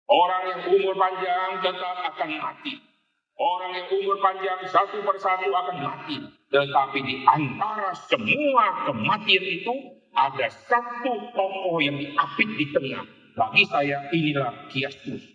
Orang 0.07 0.43
yang 0.51 0.61
umur 0.67 0.95
panjang 0.99 1.63
tetap 1.63 1.95
akan 2.13 2.29
mati. 2.37 2.73
Orang 3.33 3.71
yang 3.73 3.87
umur 3.89 4.17
panjang 4.21 4.59
satu 4.69 5.01
persatu 5.01 5.49
akan 5.49 5.77
mati. 5.81 6.17
Tetapi 6.53 6.99
di 7.01 7.15
antara 7.25 7.97
semua 8.05 8.85
kematian 8.85 9.41
itu 9.41 9.73
ada 10.13 10.47
satu 10.69 11.33
tokoh 11.33 11.81
yang 11.81 11.97
diapit 11.97 12.49
di 12.53 12.65
tengah. 12.69 13.03
Bagi 13.33 13.65
saya 13.65 14.05
inilah 14.13 14.69
Kiastus. 14.69 15.25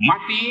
Mati 0.00 0.44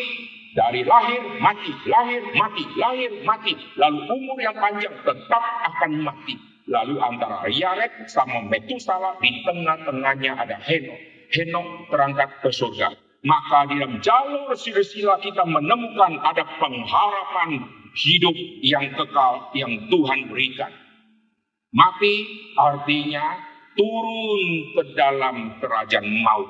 dari 0.54 0.86
lahir, 0.86 1.42
mati, 1.42 1.74
lahir, 1.90 2.22
mati, 2.38 2.64
lahir, 2.78 3.12
mati. 3.26 3.54
Lalu 3.82 4.00
umur 4.06 4.38
yang 4.38 4.54
panjang 4.54 4.94
tetap 5.02 5.44
akan 5.74 5.92
mati. 6.06 6.51
Lalu 6.70 7.02
antara 7.02 7.50
Yaret 7.50 8.06
sama 8.06 8.46
Metusala 8.46 9.18
di 9.18 9.42
tengah-tengahnya 9.42 10.38
ada 10.38 10.58
Henok. 10.62 11.00
Henok 11.32 11.68
terangkat 11.90 12.30
ke 12.44 12.50
surga. 12.54 12.94
Maka 13.22 13.70
di 13.70 13.78
dalam 13.78 14.02
jalur 14.02 14.50
silsilah 14.58 15.22
kita 15.22 15.46
menemukan 15.46 16.18
ada 16.26 16.42
pengharapan 16.58 17.70
hidup 17.94 18.34
yang 18.66 18.90
kekal 18.98 19.54
yang 19.54 19.90
Tuhan 19.94 20.26
berikan. 20.26 20.74
Mati 21.72 22.26
artinya 22.58 23.38
turun 23.78 24.42
ke 24.74 24.84
dalam 24.98 25.62
kerajaan 25.62 26.10
maut. 26.26 26.50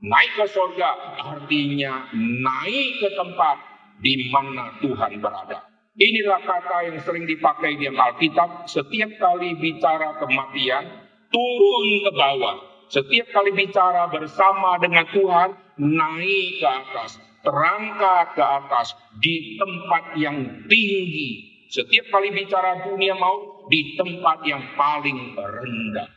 Naik 0.00 0.30
ke 0.38 0.46
surga 0.48 1.20
artinya 1.20 2.08
naik 2.16 2.88
ke 3.02 3.08
tempat 3.18 3.56
di 4.00 4.30
mana 4.30 4.78
Tuhan 4.80 5.18
berada. 5.20 5.67
Inilah 5.98 6.40
kata 6.46 6.76
yang 6.86 6.98
sering 7.02 7.26
dipakai 7.26 7.74
di 7.74 7.90
Alkitab. 7.90 8.70
Setiap 8.70 9.18
kali 9.18 9.58
bicara 9.58 10.14
kematian, 10.22 10.86
turun 11.26 11.88
ke 12.06 12.10
bawah. 12.14 12.56
Setiap 12.86 13.26
kali 13.34 13.50
bicara 13.50 14.06
bersama 14.06 14.78
dengan 14.78 15.10
Tuhan, 15.10 15.58
naik 15.82 16.62
ke 16.62 16.68
atas. 16.70 17.18
Terangkat 17.42 18.38
ke 18.38 18.44
atas 18.46 18.94
di 19.18 19.58
tempat 19.58 20.14
yang 20.14 20.38
tinggi. 20.70 21.30
Setiap 21.66 22.14
kali 22.14 22.30
bicara 22.30 22.86
dunia 22.86 23.18
maut, 23.18 23.66
di 23.66 23.98
tempat 23.98 24.46
yang 24.46 24.62
paling 24.78 25.34
rendah. 25.34 26.08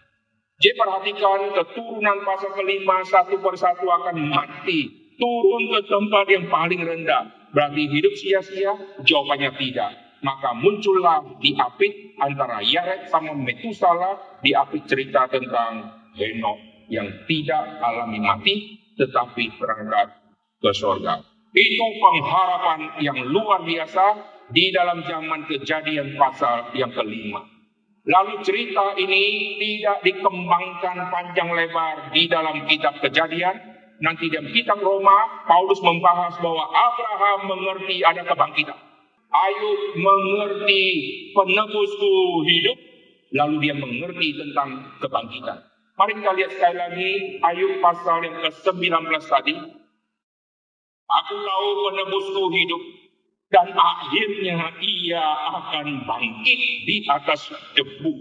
Jadi 0.61 0.77
perhatikan 0.77 1.57
keturunan 1.57 2.21
pasal 2.21 2.53
kelima 2.53 3.01
satu 3.01 3.41
persatu 3.41 3.89
akan 3.89 4.29
mati. 4.29 5.00
Turun 5.21 5.63
ke 5.69 5.79
tempat 5.85 6.25
yang 6.33 6.49
paling 6.49 6.81
rendah 6.81 7.41
Berarti 7.51 7.83
hidup 7.91 8.13
sia-sia? 8.15 8.73
Jawabannya 9.03 9.51
tidak. 9.59 9.91
Maka 10.23 10.55
muncullah 10.55 11.35
di 11.41 11.51
apit 11.57 12.15
antara 12.21 12.63
Yaret 12.63 13.09
sama 13.11 13.35
Metusala 13.35 14.39
di 14.39 14.55
apit 14.55 14.87
cerita 14.87 15.27
tentang 15.27 15.99
Henok 16.15 16.87
yang 16.91 17.07
tidak 17.25 17.79
alami 17.81 18.19
mati 18.19 18.55
tetapi 18.99 19.49
berangkat 19.57 20.11
ke 20.61 20.71
surga. 20.71 21.23
Itu 21.51 21.85
pengharapan 21.99 23.01
yang 23.03 23.17
luar 23.27 23.65
biasa 23.65 24.05
di 24.53 24.71
dalam 24.71 25.03
zaman 25.03 25.47
kejadian 25.49 26.15
pasal 26.15 26.71
yang 26.77 26.91
kelima. 26.95 27.43
Lalu 28.07 28.41
cerita 28.45 28.97
ini 28.97 29.55
tidak 29.57 30.03
dikembangkan 30.05 30.97
panjang 31.11 31.49
lebar 31.53 32.13
di 32.13 32.25
dalam 32.29 32.65
kitab 32.69 32.97
kejadian. 33.03 33.70
Nanti 34.01 34.33
dalam 34.33 34.49
kitab 34.49 34.81
Roma, 34.81 35.45
Paulus 35.45 35.77
membahas 35.85 36.33
bahwa 36.41 36.65
Abraham 36.73 37.39
mengerti 37.53 38.01
ada 38.01 38.25
kebangkitan. 38.25 38.79
Ayub 39.31 39.81
mengerti 40.01 40.83
penebusku 41.37 42.41
hidup, 42.49 42.77
lalu 43.37 43.55
dia 43.61 43.77
mengerti 43.77 44.35
tentang 44.35 44.97
kebangkitan. 44.99 45.69
Mari 46.01 46.17
kita 46.17 46.33
lihat 46.33 46.51
sekali 46.57 46.77
lagi 46.81 47.11
Ayub 47.45 47.77
pasal 47.77 48.25
yang 48.25 48.41
ke-19 48.41 49.21
tadi. 49.21 49.55
Aku 51.05 51.35
tahu 51.37 51.67
penebusku 51.85 52.43
hidup, 52.57 52.81
dan 53.53 53.69
akhirnya 53.69 54.81
ia 54.81 55.25
akan 55.61 56.09
bangkit 56.09 56.59
di 56.89 57.05
atas 57.05 57.53
debu. 57.77 58.17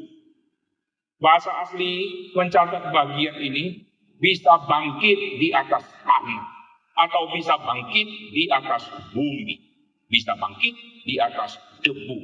Bahasa 1.25 1.64
asli 1.64 2.28
mencatat 2.37 2.92
bagian 2.92 3.40
ini 3.40 3.89
bisa 4.21 4.53
bangkit 4.69 5.19
di 5.41 5.49
atas 5.50 5.83
tanah 6.05 6.45
atau 7.09 7.33
bisa 7.33 7.57
bangkit 7.57 8.07
di 8.31 8.47
atas 8.53 8.87
bumi, 9.17 9.57
bisa 10.12 10.37
bangkit 10.37 10.75
di 11.09 11.17
atas 11.17 11.57
debu. 11.81 12.19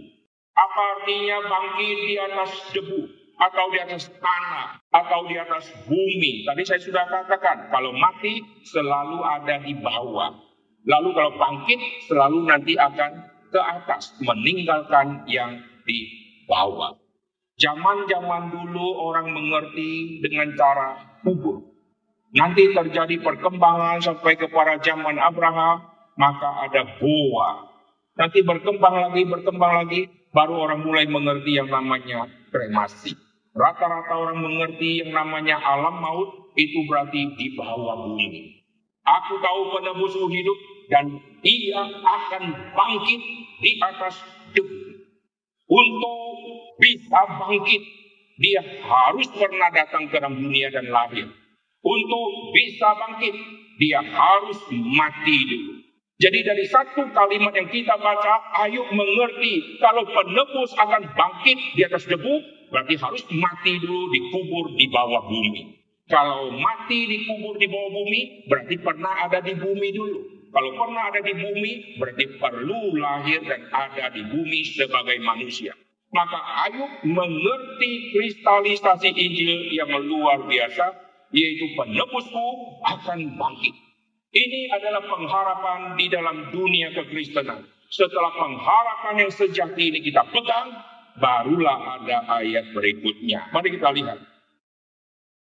Apa 0.56 0.82
artinya 1.00 1.40
bangkit 1.48 1.98
di 2.06 2.14
atas 2.20 2.50
debu 2.76 3.00
atau 3.36 3.64
di 3.72 3.78
atas 3.80 4.04
tanah 4.20 4.80
atau 4.92 5.24
di 5.26 5.36
atas 5.40 5.64
bumi? 5.88 6.44
Tadi 6.44 6.62
saya 6.62 6.80
sudah 6.80 7.04
katakan 7.08 7.72
kalau 7.72 7.92
mati 7.96 8.40
selalu 8.68 9.24
ada 9.24 9.60
di 9.64 9.72
bawah 9.80 10.46
Lalu 10.86 11.08
kalau 11.18 11.32
bangkit 11.34 11.80
selalu 12.06 12.46
nanti 12.46 12.78
akan 12.78 13.12
ke 13.50 13.58
atas, 13.58 14.14
meninggalkan 14.22 15.26
yang 15.26 15.58
di 15.82 16.06
bawah. 16.46 16.94
Zaman-zaman 17.58 18.54
dulu 18.54 18.86
orang 19.10 19.34
mengerti 19.34 20.22
dengan 20.22 20.54
cara 20.54 21.18
kubur. 21.26 21.75
Nanti 22.36 22.68
terjadi 22.68 23.16
perkembangan 23.24 24.04
sampai 24.04 24.36
kepada 24.36 24.76
zaman 24.84 25.16
Abraham, 25.16 25.88
maka 26.20 26.68
ada 26.68 26.84
goa. 27.00 27.72
Nanti 28.20 28.44
berkembang 28.44 29.08
lagi, 29.08 29.24
berkembang 29.24 29.72
lagi, 29.84 30.12
baru 30.36 30.68
orang 30.68 30.84
mulai 30.84 31.08
mengerti 31.08 31.56
yang 31.56 31.72
namanya 31.72 32.28
kremasi. 32.52 33.16
Rata-rata 33.56 34.20
orang 34.20 34.44
mengerti 34.44 35.00
yang 35.00 35.16
namanya 35.16 35.56
alam 35.56 35.96
maut, 35.96 36.52
itu 36.60 36.84
berarti 36.84 37.32
di 37.40 37.56
bawah 37.56 38.04
bumi. 38.04 38.60
Aku 39.00 39.40
tahu 39.40 39.60
penebusku 39.72 40.28
hidup, 40.28 40.58
dan 40.92 41.16
ia 41.40 41.82
akan 41.88 42.42
bangkit 42.76 43.22
di 43.64 43.70
atas 43.80 44.20
debu. 44.52 45.08
Untuk 45.72 46.20
bisa 46.84 47.20
bangkit, 47.40 47.82
dia 48.36 48.60
harus 48.84 49.24
pernah 49.32 49.72
datang 49.72 50.04
ke 50.12 50.20
dalam 50.20 50.36
dunia 50.36 50.68
dan 50.68 50.92
lahir. 50.92 51.45
Untuk 51.86 52.50
bisa 52.50 52.88
bangkit, 52.98 53.34
dia 53.78 54.02
harus 54.02 54.58
mati 54.74 55.38
dulu. 55.46 55.86
Jadi 56.16 56.38
dari 56.42 56.64
satu 56.66 57.12
kalimat 57.12 57.52
yang 57.54 57.68
kita 57.68 57.94
baca, 58.00 58.34
Ayub 58.66 58.88
mengerti 58.90 59.78
kalau 59.78 60.02
penebus 60.02 60.72
akan 60.80 61.12
bangkit 61.14 61.58
di 61.76 61.84
atas 61.86 62.08
debu, 62.08 62.34
berarti 62.74 62.96
harus 62.98 63.22
mati 63.36 63.78
dulu 63.78 64.10
dikubur 64.10 64.74
di 64.74 64.88
bawah 64.90 65.28
bumi. 65.30 65.76
Kalau 66.10 66.56
mati 66.56 67.06
dikubur 67.06 67.60
di 67.60 67.68
bawah 67.68 67.90
bumi, 68.02 68.48
berarti 68.48 68.74
pernah 68.80 69.28
ada 69.28 69.44
di 69.44 69.54
bumi 69.54 69.88
dulu. 69.92 70.18
Kalau 70.56 70.70
pernah 70.72 71.12
ada 71.12 71.20
di 71.20 71.34
bumi, 71.36 72.00
berarti 72.00 72.24
perlu 72.40 72.96
lahir 72.96 73.44
dan 73.44 73.68
ada 73.68 74.08
di 74.08 74.24
bumi 74.24 74.60
sebagai 74.72 75.20
manusia. 75.20 75.76
Maka 76.16 76.38
Ayub 76.64 76.92
mengerti 77.04 78.16
kristalisasi 78.16 79.10
Injil 79.12 79.68
yang 79.76 79.92
luar 80.00 80.48
biasa, 80.48 81.05
yaitu 81.34 81.74
penebusku 81.74 82.46
akan 82.86 83.34
bangkit. 83.34 83.74
Ini 84.36 84.60
adalah 84.74 85.02
pengharapan 85.08 85.80
di 85.96 86.06
dalam 86.12 86.52
dunia 86.52 86.92
kekristenan. 86.92 87.64
Setelah 87.88 88.34
pengharapan 88.36 89.24
yang 89.24 89.32
sejati 89.32 89.94
ini 89.94 90.04
kita 90.04 90.26
pegang, 90.28 90.76
barulah 91.16 92.02
ada 92.02 92.42
ayat 92.42 92.74
berikutnya. 92.76 93.48
Mari 93.54 93.78
kita 93.78 93.88
lihat. 93.96 94.18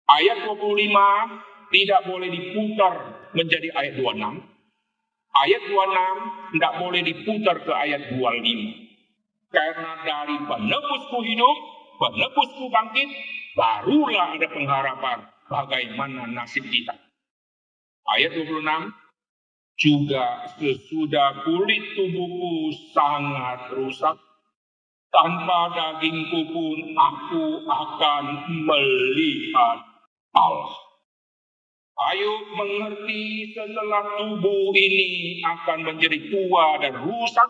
Ayat 0.08 0.45
25 0.45 1.73
tidak 1.73 2.01
boleh 2.08 2.30
diputar 2.32 2.93
menjadi 3.36 3.67
ayat 3.75 3.99
26 3.99 4.39
Ayat 5.38 5.69
26 5.69 6.56
tidak 6.58 6.73
boleh 6.82 7.01
diputar 7.06 7.58
ke 7.62 7.73
ayat 7.75 8.01
25. 8.15 9.53
Karena 9.53 9.91
dari 10.01 10.38
penebusku 10.49 11.17
hidup, 11.21 11.58
penebusku 12.01 12.65
bangkit, 12.73 13.10
barulah 13.53 14.34
ada 14.34 14.47
pengharapan 14.49 15.19
bagaimana 15.51 16.27
nasib 16.31 16.63
kita. 16.67 16.95
Ayat 18.07 18.36
26, 18.39 18.63
juga 19.77 20.47
sesudah 20.57 21.45
kulit 21.45 21.83
tubuhku 21.93 22.73
sangat 22.95 23.75
rusak, 23.77 24.17
tanpa 25.13 25.60
dagingku 25.73 26.41
pun 26.49 26.77
aku 26.97 27.45
akan 27.67 28.25
melihat 28.65 29.79
Allah. 30.33 30.73
Ayub 31.97 32.43
mengerti 32.53 33.57
setelah 33.57 34.21
tubuh 34.21 34.69
ini 34.77 35.41
akan 35.41 35.79
menjadi 35.93 36.29
tua 36.29 36.77
dan 36.77 36.93
rusak. 37.01 37.49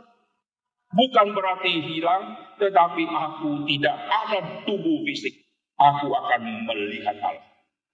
Bukan 0.88 1.36
berarti 1.36 1.84
hilang, 1.84 2.56
tetapi 2.56 3.04
aku 3.12 3.68
tidak 3.68 4.08
ada 4.08 4.64
tubuh 4.64 5.04
fisik. 5.04 5.36
Aku 5.76 6.08
akan 6.16 6.64
melihat 6.64 7.20
Allah. 7.20 7.47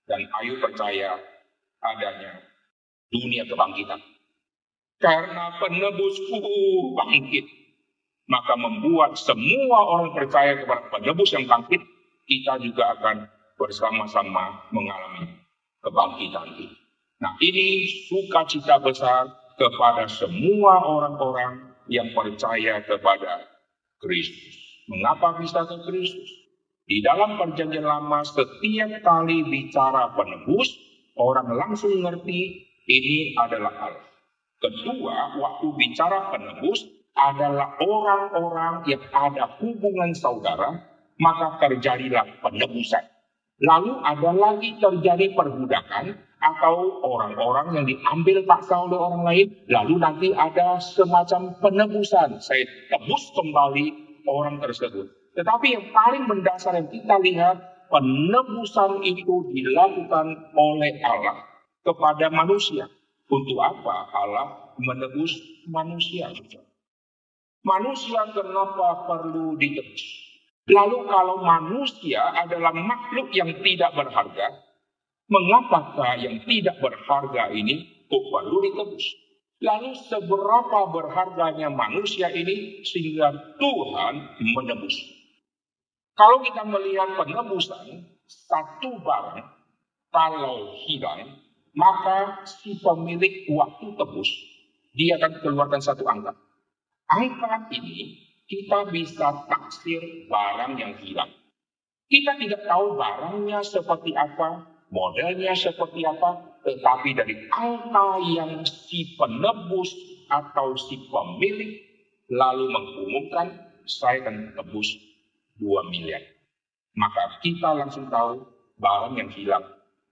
Dan 0.04 0.28
Ayub 0.42 0.60
percaya 0.60 1.16
adanya 1.80 2.44
dunia 3.12 3.48
kebangkitan. 3.48 4.02
Karena 5.00 5.60
penebusku 5.60 6.40
bangkit, 6.96 7.46
maka 8.28 8.56
membuat 8.56 9.20
semua 9.20 9.80
orang 9.84 10.16
percaya 10.16 10.64
kepada 10.64 10.88
penebus 10.92 11.36
yang 11.36 11.48
bangkit, 11.48 11.84
kita 12.24 12.56
juga 12.64 12.96
akan 13.00 13.28
bersama-sama 13.60 14.64
mengalami 14.72 15.28
kebangkitan 15.84 16.48
ini. 16.56 16.76
Nah 17.20 17.36
ini 17.40 17.88
sukacita 18.08 18.80
besar 18.80 19.28
kepada 19.60 20.08
semua 20.08 20.84
orang-orang 20.84 21.76
yang 21.88 22.12
percaya 22.16 22.84
kepada 22.84 23.48
Kristus. 24.00 24.84
Mengapa 24.88 25.40
bisa 25.40 25.64
ke 25.64 25.78
Kristus? 25.88 26.43
Di 26.84 27.00
dalam 27.00 27.40
perjanjian 27.40 27.88
lama 27.88 28.28
setiap 28.28 28.92
kali 29.08 29.48
bicara 29.48 30.12
penebus, 30.20 30.68
orang 31.16 31.48
langsung 31.56 32.04
ngerti 32.04 32.68
ini 32.92 33.32
adalah 33.40 33.72
Allah. 33.88 34.08
Kedua, 34.60 35.40
waktu 35.40 35.68
bicara 35.80 36.28
penebus 36.32 36.84
adalah 37.16 37.80
orang-orang 37.80 38.84
yang 38.84 39.04
ada 39.16 39.60
hubungan 39.64 40.12
saudara, 40.12 40.76
maka 41.24 41.64
terjadilah 41.64 42.44
penebusan. 42.44 43.04
Lalu 43.64 44.04
ada 44.04 44.32
lagi 44.36 44.76
terjadi 44.76 45.32
perbudakan 45.40 46.20
atau 46.44 47.00
orang-orang 47.00 47.80
yang 47.80 47.86
diambil 47.88 48.44
paksa 48.44 48.76
oleh 48.76 49.00
orang 49.00 49.24
lain. 49.24 49.48
Lalu 49.72 49.96
nanti 50.04 50.28
ada 50.36 50.84
semacam 50.84 51.56
penebusan. 51.64 52.44
Saya 52.44 52.68
tebus 52.92 53.24
kembali 53.32 53.86
orang 54.28 54.60
tersebut. 54.60 55.23
Tetapi 55.34 55.68
yang 55.74 55.86
paling 55.90 56.30
mendasar 56.30 56.78
yang 56.78 56.90
kita 56.94 57.18
lihat, 57.18 57.58
penebusan 57.90 59.02
itu 59.06 59.50
dilakukan 59.54 60.54
oleh 60.54 60.94
Allah 61.02 61.46
kepada 61.86 62.30
manusia. 62.34 62.90
Untuk 63.34 63.58
apa 63.58 64.14
Allah 64.14 64.78
menebus 64.78 65.34
manusia? 65.66 66.30
Manusia 67.64 68.30
kenapa 68.30 69.10
perlu 69.10 69.58
ditebus? 69.58 70.04
Lalu 70.70 71.08
kalau 71.08 71.42
manusia 71.42 72.24
adalah 72.36 72.76
makhluk 72.76 73.34
yang 73.34 73.52
tidak 73.64 73.92
berharga, 73.96 74.48
mengapakah 75.28 76.20
yang 76.20 76.46
tidak 76.46 76.78
berharga 76.78 77.52
ini 77.52 78.06
kok 78.06 78.24
perlu 78.30 78.58
ditebus? 78.70 79.06
Lalu 79.64 79.96
seberapa 79.96 80.92
berharganya 80.92 81.72
manusia 81.72 82.28
ini 82.28 82.84
sehingga 82.84 83.56
Tuhan 83.56 84.14
menebus? 84.40 85.13
Kalau 86.14 86.46
kita 86.46 86.62
melihat 86.62 87.18
penebusan 87.18 88.06
satu 88.30 89.02
barang, 89.02 89.42
kalau 90.14 90.78
hilang, 90.86 91.42
maka 91.74 92.46
si 92.46 92.78
pemilik 92.78 93.50
waktu 93.50 93.98
tebus, 93.98 94.30
dia 94.94 95.18
akan 95.18 95.42
keluarkan 95.42 95.82
satu 95.82 96.06
angka. 96.06 96.38
Angka 97.10 97.66
ini 97.74 98.22
kita 98.46 98.94
bisa 98.94 99.50
taksir 99.50 100.30
barang 100.30 100.78
yang 100.78 100.94
hilang. 101.02 101.34
Kita 102.06 102.38
tidak 102.38 102.62
tahu 102.70 102.94
barangnya 102.94 103.66
seperti 103.66 104.14
apa, 104.14 104.70
modelnya 104.94 105.58
seperti 105.58 106.06
apa, 106.06 106.62
tetapi 106.62 107.18
dari 107.18 107.42
angka 107.50 108.22
yang 108.38 108.62
si 108.70 109.18
penebus 109.18 109.90
atau 110.30 110.78
si 110.78 111.10
pemilik 111.10 111.82
lalu 112.30 112.70
mengumumkan, 112.70 113.50
saya 113.90 114.30
akan 114.30 114.54
tebus 114.54 114.94
2 115.60 115.92
miliar. 115.94 116.24
maka 116.94 117.42
kita 117.42 117.74
langsung 117.74 118.06
tahu 118.14 118.46
barang 118.78 119.18
yang 119.18 119.30
hilang 119.34 119.66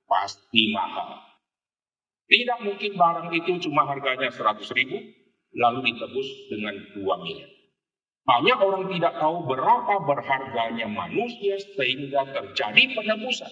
pasti 0.09 0.73
mahal. 0.73 1.21
Tidak 2.25 2.63
mungkin 2.63 2.91
barang 2.97 3.29
itu 3.35 3.69
cuma 3.69 3.85
harganya 3.85 4.31
100 4.31 4.65
ribu, 4.73 4.97
lalu 5.53 5.93
ditebus 5.93 6.27
dengan 6.49 6.75
2 6.97 7.23
miliar. 7.27 7.51
Banyak 8.21 8.57
orang 8.61 8.85
tidak 8.93 9.13
tahu 9.17 9.49
berapa 9.49 9.95
berharganya 10.05 10.87
manusia 10.87 11.57
sehingga 11.57 12.21
terjadi 12.31 12.83
penebusan. 12.95 13.51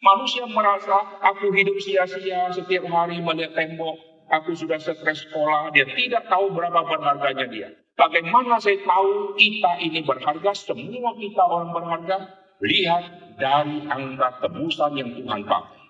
Manusia 0.00 0.44
merasa 0.48 1.20
aku 1.20 1.52
hidup 1.52 1.76
sia-sia 1.80 2.48
setiap 2.52 2.88
hari 2.88 3.20
melihat 3.20 3.52
tembok, 3.52 3.96
aku 4.32 4.56
sudah 4.56 4.80
stres 4.80 5.28
sekolah, 5.28 5.72
dia 5.76 5.84
tidak 5.84 6.28
tahu 6.30 6.52
berapa 6.56 6.80
berharganya 6.86 7.46
dia. 7.48 7.68
Bagaimana 8.00 8.56
saya 8.56 8.80
tahu 8.80 9.36
kita 9.36 9.76
ini 9.84 10.00
berharga, 10.00 10.56
semua 10.56 11.12
kita 11.20 11.44
orang 11.44 11.76
berharga, 11.76 12.32
lihat 12.64 13.36
dari 13.36 13.84
angka 13.92 14.40
tebusan 14.40 14.96
yang 14.96 15.12
Tuhan 15.20 15.44
pakai. 15.44 15.80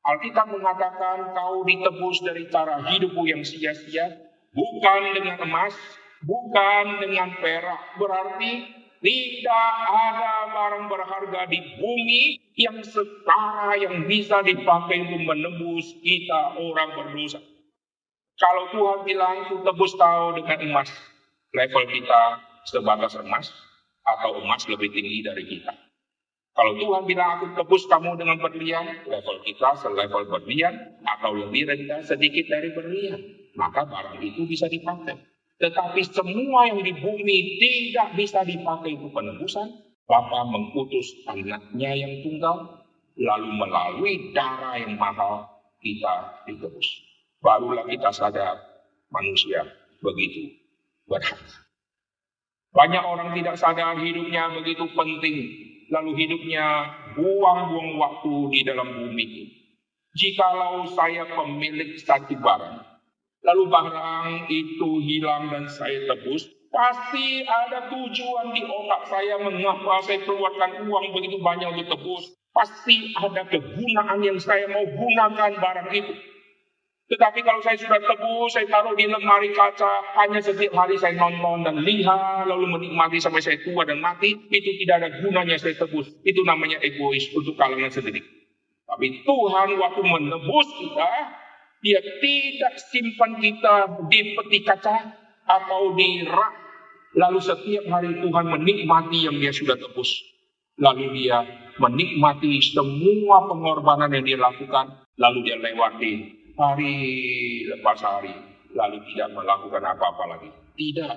Alkitab 0.00 0.56
mengatakan 0.56 1.36
kau 1.36 1.60
ditebus 1.68 2.24
dari 2.24 2.48
cara 2.48 2.80
hidupmu 2.80 3.28
yang 3.28 3.44
sia-sia, 3.44 4.08
bukan 4.56 5.02
dengan 5.12 5.36
emas, 5.44 5.76
bukan 6.24 7.04
dengan 7.04 7.36
perak. 7.44 8.00
Berarti 8.00 8.52
tidak 9.04 9.72
ada 9.84 10.32
barang 10.56 10.84
berharga 10.88 11.40
di 11.52 11.60
bumi 11.76 12.40
yang 12.56 12.80
setara 12.80 13.76
yang 13.76 14.08
bisa 14.08 14.40
dipakai 14.40 15.04
untuk 15.04 15.28
menembus 15.28 15.92
kita 16.00 16.56
orang 16.56 16.96
berdosa. 16.96 17.44
Kalau 18.40 18.72
Tuhan 18.72 19.04
bilang 19.04 19.44
itu 19.44 19.60
tebus 19.60 19.92
kau 20.00 20.32
dengan 20.32 20.58
emas, 20.64 20.88
level 21.50 21.84
kita 21.90 22.22
sebatas 22.66 23.18
emas 23.18 23.50
atau 24.06 24.38
emas 24.42 24.62
lebih 24.70 24.90
tinggi 24.94 25.22
dari 25.26 25.44
kita. 25.46 25.74
Kalau 26.54 26.76
Tuhan 26.76 27.06
bilang 27.06 27.38
aku 27.38 27.54
tebus 27.54 27.86
kamu 27.86 28.18
dengan 28.18 28.38
berlian, 28.42 29.06
level 29.06 29.38
kita 29.46 29.78
selevel 29.80 30.28
berlian 30.28 30.98
atau 31.06 31.30
lebih 31.32 31.70
rendah 31.70 32.02
sedikit 32.02 32.50
dari 32.50 32.74
berlian, 32.74 33.22
maka 33.54 33.86
barang 33.86 34.18
itu 34.18 34.44
bisa 34.44 34.66
dipakai. 34.66 35.14
Tetapi 35.60 36.00
semua 36.10 36.68
yang 36.68 36.82
di 36.82 36.92
bumi 36.96 37.38
tidak 37.60 38.16
bisa 38.18 38.42
dipakai 38.42 38.98
untuk 38.98 39.14
penebusan. 39.14 39.68
Bapa 40.10 40.42
mengutus 40.42 41.22
anaknya 41.30 41.94
yang 41.94 42.26
tunggal, 42.26 42.82
lalu 43.14 43.50
melalui 43.62 44.34
darah 44.34 44.74
yang 44.74 44.98
mahal 44.98 45.46
kita 45.78 46.42
ditebus. 46.50 46.88
Barulah 47.38 47.86
kita 47.86 48.10
sadar 48.10 48.58
manusia 49.14 49.62
begitu 50.02 50.59
Banyak 52.70 53.02
orang 53.02 53.34
tidak 53.34 53.58
sadar 53.58 53.98
hidupnya 53.98 54.54
begitu 54.54 54.86
penting, 54.94 55.36
lalu 55.90 56.14
hidupnya 56.14 56.86
buang-buang 57.18 57.98
waktu 57.98 58.34
di 58.54 58.60
dalam 58.62 58.86
bumi. 58.94 59.50
Jikalau 60.14 60.86
saya 60.86 61.26
pemilik 61.26 61.98
satu 61.98 62.34
barang, 62.38 62.78
lalu 63.42 63.62
barang 63.66 64.46
itu 64.50 64.90
hilang 65.02 65.50
dan 65.50 65.66
saya 65.66 66.06
tebus, 66.06 66.46
pasti 66.70 67.42
ada 67.42 67.90
tujuan 67.90 68.54
di 68.54 68.62
otak 68.66 69.02
saya 69.10 69.38
mengapa 69.42 70.02
saya 70.06 70.22
keluarkan 70.22 70.86
uang 70.86 71.06
begitu 71.14 71.42
banyak 71.42 71.74
untuk 71.74 71.98
tebus. 71.98 72.38
Pasti 72.50 73.14
ada 73.14 73.46
kegunaan 73.46 74.18
yang 74.26 74.34
saya 74.42 74.66
mau 74.66 74.82
gunakan 74.82 75.52
barang 75.54 75.90
itu. 75.94 76.29
Tetapi 77.10 77.42
kalau 77.42 77.58
saya 77.58 77.74
sudah 77.74 77.98
tebus, 77.98 78.54
saya 78.54 78.70
taruh 78.70 78.94
di 78.94 79.10
lemari 79.10 79.50
kaca, 79.50 80.14
hanya 80.22 80.38
setiap 80.38 80.78
hari 80.78 80.94
saya 80.94 81.18
nonton 81.18 81.66
dan 81.66 81.82
lihat, 81.82 82.46
lalu 82.46 82.78
menikmati 82.78 83.18
sampai 83.18 83.42
saya 83.42 83.58
tua 83.66 83.82
dan 83.82 83.98
mati, 83.98 84.30
itu 84.30 84.70
tidak 84.86 85.02
ada 85.02 85.08
gunanya 85.18 85.58
saya 85.58 85.74
tebus. 85.74 86.06
Itu 86.22 86.46
namanya 86.46 86.78
egois 86.78 87.26
untuk 87.34 87.58
kalangan 87.58 87.90
sendiri. 87.90 88.22
Tapi 88.86 89.26
Tuhan 89.26 89.68
waktu 89.74 90.02
menebus 90.06 90.68
kita, 90.78 91.10
dia 91.82 91.98
tidak 91.98 92.78
simpan 92.78 93.42
kita 93.42 94.06
di 94.06 94.38
peti 94.38 94.58
kaca 94.62 95.10
atau 95.50 95.98
di 95.98 96.22
rak. 96.30 96.54
Lalu 97.18 97.42
setiap 97.42 97.90
hari 97.90 98.22
Tuhan 98.22 98.54
menikmati 98.54 99.26
yang 99.26 99.34
dia 99.34 99.50
sudah 99.50 99.74
tebus. 99.74 100.14
Lalu 100.78 101.10
dia 101.18 101.42
menikmati 101.74 102.62
semua 102.62 103.50
pengorbanan 103.50 104.14
yang 104.14 104.22
dia 104.22 104.38
lakukan. 104.38 105.02
Lalu 105.18 105.38
dia 105.42 105.58
lewati 105.58 106.39
hari 106.56 106.96
lepas 107.66 107.98
hari, 108.00 108.34
lalu 108.74 108.98
tidak 109.12 109.28
melakukan 109.34 109.82
apa-apa 109.82 110.24
lagi. 110.36 110.50
Tidak. 110.78 111.14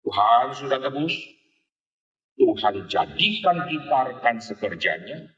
Tuhan 0.00 0.46
sudah 0.56 0.78
tebus, 0.80 1.14
Tuhan 2.40 2.74
jadikan 2.88 3.56
kita 3.68 3.98
rekan 4.10 4.36
sekerjanya, 4.40 5.28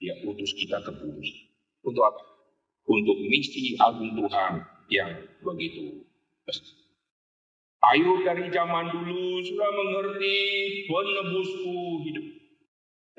dia 0.00 0.14
utus 0.24 0.56
kita 0.56 0.80
ke 0.80 0.92
bumi. 0.96 1.52
Untuk 1.84 2.04
apa? 2.04 2.22
Untuk 2.88 3.16
misi 3.28 3.76
agung 3.76 4.16
Tuhan 4.16 4.64
yang 4.88 5.10
begitu 5.44 6.04
besar. 6.48 6.80
Ayub 7.80 8.20
dari 8.28 8.52
zaman 8.52 8.92
dulu 8.92 9.40
sudah 9.40 9.70
mengerti 9.72 10.36
penebusku 10.84 11.76
hidup. 12.04 12.26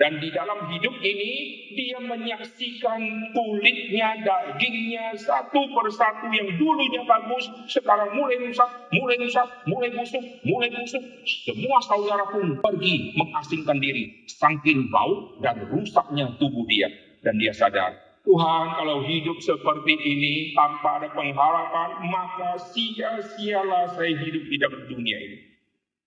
Dan 0.02 0.18
di 0.18 0.34
dalam 0.34 0.66
hidup 0.74 0.98
ini 0.98 1.34
dia 1.78 2.02
menyaksikan 2.02 3.30
kulitnya, 3.38 4.18
dagingnya 4.26 5.14
satu 5.14 5.62
persatu 5.78 6.26
yang 6.34 6.58
dulunya 6.58 7.06
bagus, 7.06 7.46
sekarang 7.70 8.18
mulai 8.18 8.42
rusak, 8.42 8.66
mulai 8.90 9.22
rusak, 9.22 9.46
mulai 9.70 9.94
busuk, 9.94 10.26
mulai 10.42 10.74
busuk. 10.74 11.06
Semua 11.46 11.78
saudara 11.86 12.26
pun 12.34 12.58
pergi 12.66 13.14
mengasingkan 13.14 13.78
diri, 13.78 14.26
saking 14.26 14.90
bau 14.90 15.38
dan 15.46 15.70
rusaknya 15.70 16.34
tubuh 16.42 16.66
dia. 16.66 16.90
Dan 17.22 17.38
dia 17.38 17.54
sadar, 17.54 17.94
Tuhan 18.26 18.66
kalau 18.82 19.06
hidup 19.06 19.38
seperti 19.38 19.94
ini 20.02 20.58
tanpa 20.58 20.98
ada 20.98 21.14
pengharapan, 21.14 22.10
maka 22.10 22.58
sia-sialah 22.58 23.94
saya 23.94 24.18
hidup 24.18 24.50
di 24.50 24.58
dalam 24.58 24.82
dunia 24.90 25.18
ini. 25.22 25.38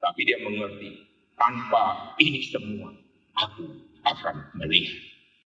Tapi 0.02 0.20
dia 0.26 0.42
mengerti, 0.42 0.98
tanpa 1.38 2.18
ini 2.18 2.42
semua, 2.42 3.03
aku 3.34 3.66
akan 4.04 4.36
melihat. 4.58 5.00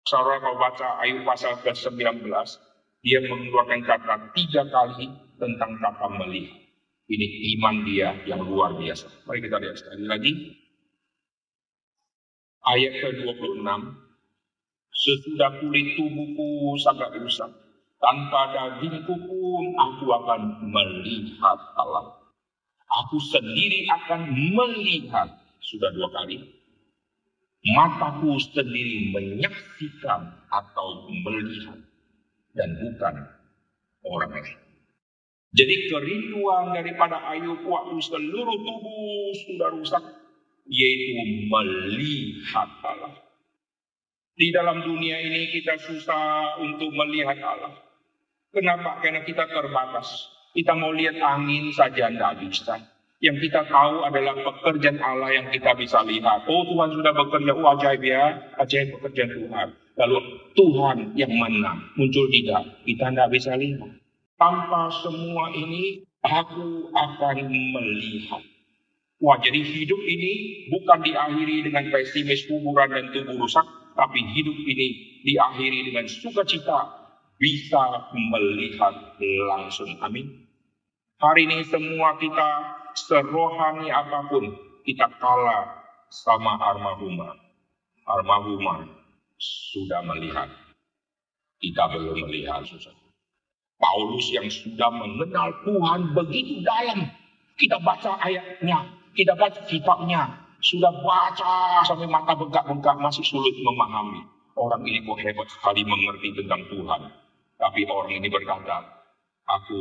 Saudara 0.06 0.38
kalau 0.38 0.58
baca 0.58 1.02
Ayub 1.02 1.26
pasal 1.26 1.58
ke-19, 1.66 2.22
dia 3.02 3.18
mengeluarkan 3.26 3.82
kata 3.82 4.14
tiga 4.38 4.62
kali 4.70 5.10
tentang 5.38 5.78
kata 5.82 6.06
melihat. 6.14 6.62
Ini 7.06 7.26
iman 7.58 7.86
dia 7.86 8.14
yang 8.26 8.42
luar 8.42 8.74
biasa. 8.74 9.26
Mari 9.26 9.38
kita 9.46 9.62
lihat 9.62 9.76
sekali 9.78 10.04
lagi. 10.10 10.32
Ayat 12.66 12.98
ke-26. 12.98 13.66
Sesudah 14.90 15.62
kulit 15.62 15.94
tubuhku 15.94 16.74
sangat 16.82 17.14
rusak, 17.22 17.46
tanpa 18.02 18.50
dagingku 18.50 19.14
pun 19.26 19.64
aku 19.78 20.06
akan 20.10 20.66
melihat 20.66 21.58
Allah. 21.78 22.26
Aku 23.06 23.18
sendiri 23.22 23.86
akan 23.86 24.34
melihat. 24.34 25.30
Sudah 25.62 25.90
dua 25.94 26.10
kali 26.14 26.55
mataku 27.74 28.38
sendiri 28.38 29.10
menyaksikan 29.10 30.30
atau 30.52 31.10
melihat 31.10 31.78
dan 32.54 32.70
bukan 32.78 33.14
orang 34.06 34.32
lain. 34.38 34.58
Jadi 35.56 35.88
kerinduan 35.88 36.76
daripada 36.76 37.32
Ayub 37.32 37.64
waktu 37.64 37.96
seluruh 38.04 38.58
tubuh 38.60 39.32
sudah 39.46 39.68
rusak, 39.72 40.04
yaitu 40.68 41.16
melihat 41.48 42.68
Allah. 42.84 43.24
Di 44.36 44.52
dalam 44.52 44.84
dunia 44.84 45.16
ini 45.16 45.48
kita 45.48 45.80
susah 45.80 46.60
untuk 46.60 46.92
melihat 46.92 47.40
Allah. 47.40 47.72
Kenapa? 48.52 49.00
Karena 49.00 49.24
kita 49.24 49.48
terbatas. 49.48 50.28
Kita 50.52 50.76
mau 50.76 50.92
lihat 50.92 51.20
angin 51.20 51.72
saja 51.72 52.08
tidak 52.08 52.40
bisa. 52.44 52.80
Yang 53.16 53.48
kita 53.48 53.64
tahu 53.72 54.04
adalah 54.04 54.36
pekerjaan 54.36 55.00
Allah 55.00 55.32
yang 55.32 55.46
kita 55.48 55.72
bisa 55.72 56.04
lihat. 56.04 56.44
Oh 56.44 56.68
Tuhan 56.68 56.92
sudah 56.92 57.12
bekerja, 57.16 57.52
oh 57.56 57.68
ajaib 57.72 58.02
ya, 58.04 58.24
ajaib 58.60 58.92
pekerjaan 59.00 59.32
Tuhan. 59.32 59.68
Lalu 59.96 60.18
Tuhan 60.52 60.96
yang 61.16 61.32
mana 61.32 61.80
muncul 61.96 62.28
tidak, 62.28 62.84
kita 62.84 63.08
tidak 63.08 63.28
bisa 63.32 63.56
lihat. 63.56 63.88
Tanpa 64.36 64.92
semua 65.00 65.48
ini, 65.56 66.04
aku 66.20 66.92
akan 66.92 67.36
melihat. 67.48 68.44
Wah, 69.16 69.40
jadi 69.40 69.64
hidup 69.64 69.96
ini 70.04 70.32
bukan 70.68 71.00
diakhiri 71.00 71.64
dengan 71.64 71.88
pesimis, 71.88 72.44
kuburan, 72.52 72.92
dan 72.92 73.08
tubuh 73.16 73.40
rusak, 73.40 73.64
tapi 73.96 74.20
hidup 74.36 74.60
ini 74.60 74.88
diakhiri 75.24 75.88
dengan 75.88 76.04
sukacita, 76.04 77.08
bisa 77.40 78.12
melihat 78.12 79.16
langsung. 79.48 79.88
Amin. 80.04 80.44
Hari 81.16 81.48
ini 81.48 81.64
semua 81.64 82.20
kita 82.20 82.75
serohani 82.96 83.92
apa 83.92 84.26
pun 84.32 84.56
kita 84.82 85.06
kalah 85.20 85.86
sama 86.08 86.56
Armahuma. 86.58 87.36
Armahuma 88.08 88.88
sudah 89.38 90.00
melihat. 90.08 90.48
Kita 91.56 91.88
belum 91.92 92.28
melihat 92.28 92.64
susah. 92.68 92.92
Paulus 93.76 94.32
yang 94.32 94.48
sudah 94.48 94.88
mengenal 94.88 95.52
Tuhan 95.64 96.16
begitu 96.16 96.64
dalam. 96.64 97.12
Kita 97.56 97.80
baca 97.80 98.20
ayatnya, 98.20 98.84
kita 99.16 99.36
baca 99.36 99.60
kitabnya. 99.68 100.44
Sudah 100.60 100.92
baca 101.04 101.84
sampai 101.84 102.08
mata 102.08 102.32
bengkak-bengkak 102.32 102.96
masih 103.00 103.24
sulit 103.24 103.52
memahami. 103.60 104.24
Orang 104.56 104.88
ini 104.88 105.04
kok 105.04 105.20
hebat 105.20 105.48
sekali 105.52 105.84
mengerti 105.84 106.32
tentang 106.32 106.64
Tuhan. 106.72 107.00
Tapi 107.60 107.80
orang 107.88 108.12
ini 108.16 108.28
berkata, 108.32 108.95
aku 109.46 109.78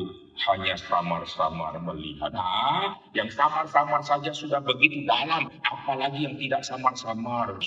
hanya 0.49 0.77
samar-samar 0.77 1.73
melihat. 1.81 2.29
Nah, 2.31 3.01
yang 3.17 3.29
samar-samar 3.33 4.01
saja 4.05 4.29
sudah 4.29 4.61
begitu 4.61 5.03
dalam, 5.09 5.49
apalagi 5.65 6.29
yang 6.29 6.37
tidak 6.37 6.61
samar-samar. 6.61 7.57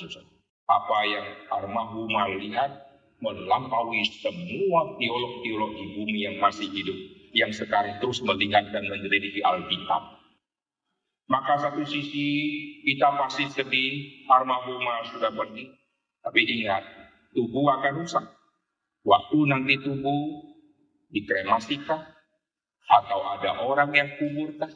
Apa 0.69 0.99
yang 1.09 1.27
Armahuma 1.49 2.29
lihat 2.39 2.71
melampaui 3.19 4.05
semua 4.07 4.95
teolog-teolog 4.95 5.73
di 5.75 5.87
bumi 5.99 6.19
yang 6.29 6.37
masih 6.39 6.71
hidup, 6.71 6.99
yang 7.35 7.51
sekarang 7.51 7.99
terus 7.99 8.23
melihat 8.23 8.71
dan 8.71 8.87
menyelidiki 8.87 9.43
Alkitab. 9.43 10.23
Maka 11.29 11.61
satu 11.61 11.85
sisi 11.85 12.27
kita 12.89 13.17
pasti 13.21 13.45
sedih, 13.53 14.25
Armahuma 14.31 15.05
sudah 15.13 15.29
pergi. 15.35 15.69
Tapi 16.25 16.41
ingat, 16.45 16.85
tubuh 17.37 17.69
akan 17.69 18.01
rusak. 18.01 18.25
Waktu 19.05 19.39
nanti 19.49 19.81
tubuh 19.81 20.49
dikremasikah? 21.13 22.17
Atau 22.89 23.21
ada 23.21 23.69
orang 23.69 23.93
yang 23.93 24.09
kuburkah? 24.17 24.73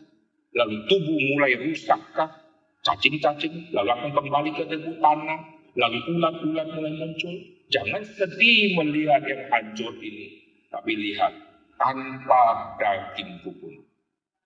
Lalu 0.53 0.85
tubuh 0.89 1.19
mulai 1.33 1.57
rusakkah? 1.57 2.45
Cacing-cacing, 2.83 3.71
lalu 3.73 3.91
akan 3.95 4.11
kembali 4.11 4.51
ke 4.59 4.65
debu 4.69 4.99
tanah. 4.99 5.41
Lalu 5.79 5.99
ulat-ulat 6.13 6.69
mulai 6.77 6.93
muncul. 6.99 7.33
Jangan 7.73 8.05
sedih 8.05 8.77
melihat 8.77 9.25
yang 9.25 9.49
hancur 9.49 9.97
ini. 10.03 10.45
Tapi 10.69 10.93
lihat, 10.93 11.33
tanpa 11.81 12.77
dagingku 12.77 13.49
pun 13.57 13.75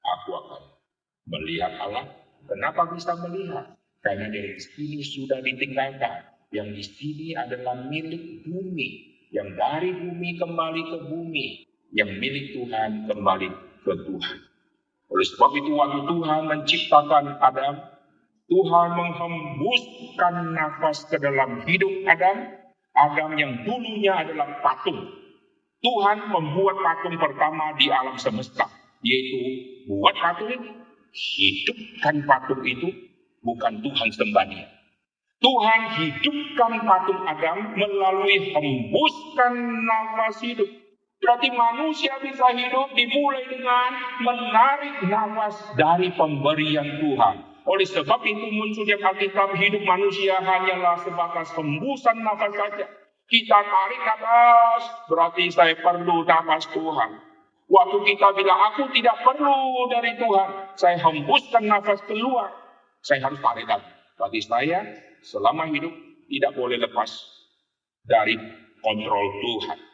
aku 0.04 0.30
akan 0.36 0.62
melihat 1.26 1.74
Allah. 1.82 2.06
Kenapa 2.46 2.86
bisa 2.94 3.18
melihat? 3.26 3.74
Karena 4.04 4.30
dari 4.30 4.54
sini 4.62 5.02
sudah 5.02 5.42
ditinggalkan. 5.42 6.30
Yang 6.54 6.68
di 6.78 6.84
sini 6.86 7.28
adalah 7.34 7.74
milik 7.90 8.46
bumi 8.46 9.16
yang 9.34 9.58
dari 9.58 9.90
bumi 9.90 10.38
kembali 10.38 10.82
ke 10.86 10.98
bumi, 11.10 11.65
yang 11.96 12.12
milik 12.20 12.52
Tuhan 12.52 13.08
kembali 13.08 13.48
ke 13.80 13.92
Tuhan. 14.04 14.38
Oleh 15.08 15.26
sebab 15.32 15.50
itu 15.56 15.70
waktu 15.72 16.00
Tuhan 16.04 16.40
menciptakan 16.44 17.24
Adam, 17.40 17.74
Tuhan 18.52 18.88
menghembuskan 18.92 20.34
nafas 20.52 21.08
ke 21.08 21.16
dalam 21.16 21.64
hidup 21.64 22.04
Adam, 22.04 22.52
Adam 22.92 23.30
yang 23.40 23.64
dulunya 23.64 24.12
adalah 24.12 24.60
patung. 24.60 25.08
Tuhan 25.80 26.28
membuat 26.28 26.76
patung 26.84 27.16
pertama 27.16 27.72
di 27.80 27.88
alam 27.88 28.20
semesta, 28.20 28.68
yaitu 29.00 29.40
buat 29.88 30.12
patung 30.20 30.52
hidupkan 31.16 32.28
patung 32.28 32.60
itu, 32.66 32.92
bukan 33.40 33.80
Tuhan 33.80 34.08
sembah 34.12 34.46
Tuhan 35.36 35.80
hidupkan 36.00 36.72
patung 36.84 37.20
Adam 37.24 37.76
melalui 37.76 38.52
hembuskan 38.52 39.52
nafas 39.84 40.40
hidup. 40.44 40.85
Berarti 41.16 41.48
manusia 41.48 42.12
bisa 42.20 42.52
hidup 42.52 42.92
dimulai 42.92 43.48
dengan 43.48 43.90
menarik 44.20 44.94
nafas 45.08 45.56
dari 45.74 46.12
pemberian 46.12 47.00
Tuhan. 47.00 47.56
Oleh 47.66 47.88
sebab 47.88 48.22
itu 48.22 48.46
munculnya 48.46 48.94
Alkitab 49.00 49.58
hidup 49.58 49.82
manusia 49.82 50.38
hanyalah 50.38 50.94
sebatas 51.02 51.50
hembusan 51.56 52.22
nafas 52.22 52.52
saja. 52.54 52.86
Kita 53.26 53.58
tarik 53.58 54.00
nafas, 54.06 54.82
berarti 55.10 55.50
saya 55.50 55.74
perlu 55.82 56.22
nafas 56.22 56.70
Tuhan. 56.70 57.10
Waktu 57.66 57.98
kita 58.06 58.30
bilang, 58.38 58.70
aku 58.70 58.86
tidak 58.94 59.18
perlu 59.26 59.90
dari 59.90 60.14
Tuhan. 60.14 60.78
Saya 60.78 61.02
hembuskan 61.02 61.66
nafas 61.66 61.98
keluar. 62.06 62.54
Saya 63.02 63.26
harus 63.26 63.42
tarik 63.42 63.66
nafas. 63.66 63.90
Berarti 64.14 64.40
saya 64.46 64.86
selama 65.26 65.66
hidup 65.74 65.90
tidak 66.30 66.54
boleh 66.54 66.78
lepas 66.78 67.10
dari 68.06 68.38
kontrol 68.78 69.26
Tuhan. 69.42 69.85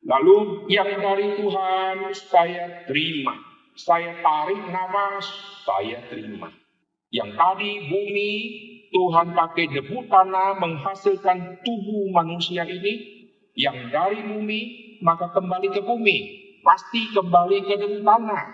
Lalu 0.00 0.64
yang 0.72 0.96
dari 0.96 1.36
Tuhan 1.36 2.08
saya 2.16 2.88
terima. 2.88 3.36
Saya 3.76 4.16
tarik 4.20 4.60
nafas, 4.72 5.26
saya 5.64 6.00
terima. 6.08 6.48
Yang 7.12 7.36
tadi 7.36 7.70
bumi, 7.88 8.32
Tuhan 8.90 9.36
pakai 9.36 9.66
debu 9.70 10.08
tanah 10.08 10.56
menghasilkan 10.56 11.60
tubuh 11.64 12.12
manusia 12.16 12.64
ini. 12.64 13.24
Yang 13.52 13.92
dari 13.92 14.20
bumi, 14.24 14.60
maka 15.04 15.32
kembali 15.36 15.68
ke 15.68 15.80
bumi. 15.84 16.18
Pasti 16.64 17.12
kembali 17.12 17.66
ke 17.66 17.74
debu 17.76 18.00
tanah. 18.00 18.44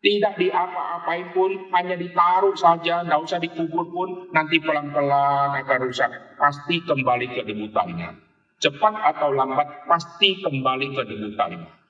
Tidak 0.00 0.34
di 0.40 0.48
apa-apain 0.48 1.36
pun, 1.36 1.68
hanya 1.76 1.92
ditaruh 1.92 2.56
saja, 2.56 3.04
tidak 3.04 3.20
usah 3.20 3.36
dikubur 3.36 3.84
pun, 3.92 4.32
nanti 4.32 4.56
pelan-pelan 4.56 5.60
akan 5.60 5.78
rusak. 5.84 6.08
Pasti 6.40 6.80
kembali 6.80 7.36
ke 7.36 7.44
debu 7.44 7.68
tanah. 7.68 8.29
Cepat 8.60 8.92
atau 8.92 9.32
lambat, 9.32 9.88
pasti 9.88 10.36
kembali 10.44 10.92
ke 10.92 11.02
debu 11.08 11.32
tanah. 11.32 11.80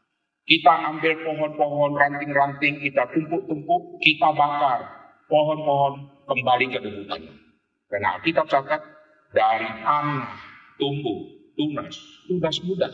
Kita 0.46 0.74
ambil 0.94 1.18
pohon-pohon 1.26 1.98
ranting-ranting, 1.98 2.78
kita 2.78 3.10
tumpuk-tumpuk, 3.10 3.98
kita 3.98 4.30
bakar. 4.30 4.86
Pohon-pohon 5.26 5.94
kembali 6.30 6.66
ke 6.70 6.78
debu 6.78 7.02
tanah. 7.10 7.34
Karena 7.90 8.22
kita 8.22 8.46
catat, 8.46 8.82
dari 9.34 9.66
tanah 9.82 10.30
tumbuh 10.78 11.26
tunas, 11.58 11.96
tunas 12.30 12.56
muda. 12.62 12.88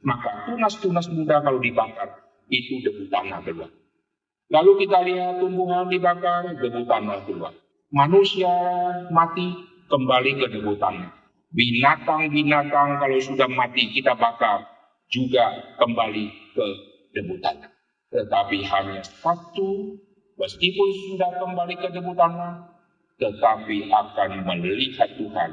Maka 0.00 0.48
tunas-tunas 0.48 1.06
muda 1.12 1.44
kalau 1.44 1.60
dibakar, 1.60 2.24
itu 2.48 2.80
debu 2.80 3.12
tanah 3.12 3.44
keluar. 3.44 3.68
Lalu 4.48 4.88
kita 4.88 5.04
lihat 5.04 5.44
tumbuhan 5.44 5.92
dibakar, 5.92 6.56
debu 6.56 6.88
tanah 6.88 7.28
keluar. 7.28 7.52
Manusia 7.92 8.52
mati, 9.12 9.52
kembali 9.88 10.30
ke 10.40 10.46
debu 10.56 10.80
tanah. 10.80 11.17
Binatang-binatang 11.48 13.00
kalau 13.00 13.18
sudah 13.24 13.48
mati 13.48 13.88
kita 13.92 14.12
bakar, 14.16 14.68
juga 15.08 15.76
kembali 15.80 16.26
ke 16.52 16.66
debu 17.16 17.40
tanah. 17.40 17.72
Tetapi 18.12 18.58
hanya 18.68 19.00
satu, 19.00 19.96
meskipun 20.36 20.88
sudah 21.08 21.30
kembali 21.40 21.74
ke 21.80 21.88
debu 21.88 22.12
tanah, 22.12 22.68
tetapi 23.16 23.88
akan 23.88 24.30
melihat 24.44 25.08
Tuhan. 25.16 25.50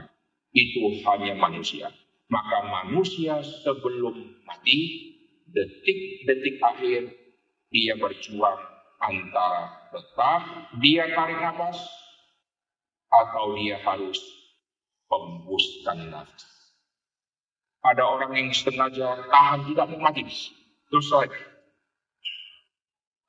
Itu 0.56 1.04
hanya 1.04 1.36
manusia. 1.36 1.92
Maka 2.32 2.64
manusia 2.64 3.44
sebelum 3.44 4.40
mati, 4.48 4.80
detik-detik 5.52 6.60
akhir, 6.64 7.12
dia 7.72 7.94
berjuang 8.00 8.60
antara 9.04 9.92
tetap 9.92 10.42
dia 10.80 11.12
tarik 11.12 11.40
nafas 11.44 11.76
atau 13.12 13.56
dia 13.60 13.80
harus 13.84 14.18
hembuskan 15.10 16.10
nafas. 16.10 16.44
Ada 17.86 18.02
orang 18.02 18.34
yang 18.34 18.50
sengaja 18.50 19.30
tahan 19.30 19.70
tidak 19.70 19.86
mau 19.94 20.10
mati. 20.10 20.26
Terus 20.90 21.06
saya. 21.06 21.30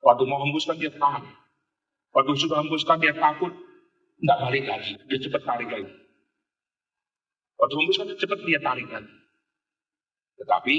Waktu 0.01 0.23
mau 0.25 0.41
hembuskan 0.41 0.81
dia 0.81 0.89
tahan. 0.89 1.25
Waktu 2.13 2.31
sudah 2.41 2.65
hembuskan 2.65 2.97
dia 2.97 3.13
takut. 3.13 3.53
Tidak 4.17 4.37
balik 4.41 4.65
lagi. 4.65 4.97
Dia 5.05 5.19
cepat 5.21 5.45
tarik 5.45 5.69
lagi. 5.69 5.93
Waktu 7.61 7.73
hembuskan 7.77 8.05
dia 8.09 8.17
cepat 8.17 8.39
dia 8.41 8.59
tarik 8.61 8.89
lagi. 8.89 9.13
Tetapi 10.41 10.75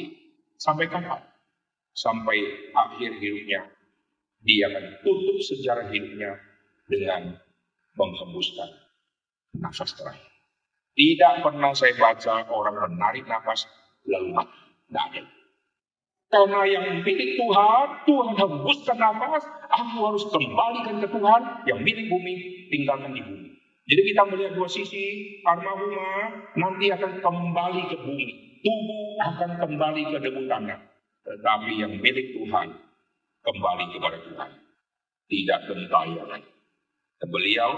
sampai 0.58 0.90
kapan? 0.90 1.22
Sampai 1.94 2.38
akhir 2.74 3.18
hidupnya 3.18 3.62
dia 4.42 4.70
akan 4.70 5.02
tutup 5.02 5.38
sejarah 5.42 5.90
hidupnya 5.90 6.38
dengan 6.87 7.34
menghembuskan 7.98 8.70
nafas 9.58 9.94
terakhir. 9.98 10.38
Tidak 10.98 11.46
pernah 11.46 11.70
saya 11.78 11.94
baca 11.94 12.42
orang 12.50 12.98
menarik 12.98 13.22
nafas 13.30 13.70
lalu 14.02 14.34
mati. 14.34 15.22
Karena 16.28 16.61
yang 16.68 17.06
milik 17.06 17.40
Tuhan, 17.40 17.87
Tuhan 18.04 18.28
hembuskan 18.37 18.98
nafas, 18.98 19.46
aku 19.70 19.96
harus 20.11 20.24
kembalikan 20.28 21.00
ke 21.00 21.08
Tuhan 21.08 21.42
yang 21.64 21.80
milik 21.80 22.11
bumi, 22.12 22.34
tinggalkan 22.68 23.16
di 23.16 23.22
bumi. 23.24 23.48
Jadi 23.88 24.02
kita 24.12 24.22
melihat 24.28 24.52
dua 24.52 24.68
sisi, 24.68 25.40
armahuma 25.48 26.28
nanti 26.61 26.92
akan 26.92 27.24
kembali 27.24 27.82
ke 27.88 27.96
bumi. 28.04 28.28
Tubuh 28.61 29.08
akan 29.24 29.50
kembali 29.64 30.02
ke 30.12 30.18
debu 30.20 30.44
tanah. 30.44 30.76
Tetapi 31.24 31.72
yang 31.80 31.96
milik 31.96 32.37
Tuhan 32.37 32.68
kembali 33.46 33.84
kepada 33.96 34.18
Tuhan. 34.28 34.50
Tidak 35.32 35.61
gentayangan. 35.72 36.42
Beliau 37.24 37.70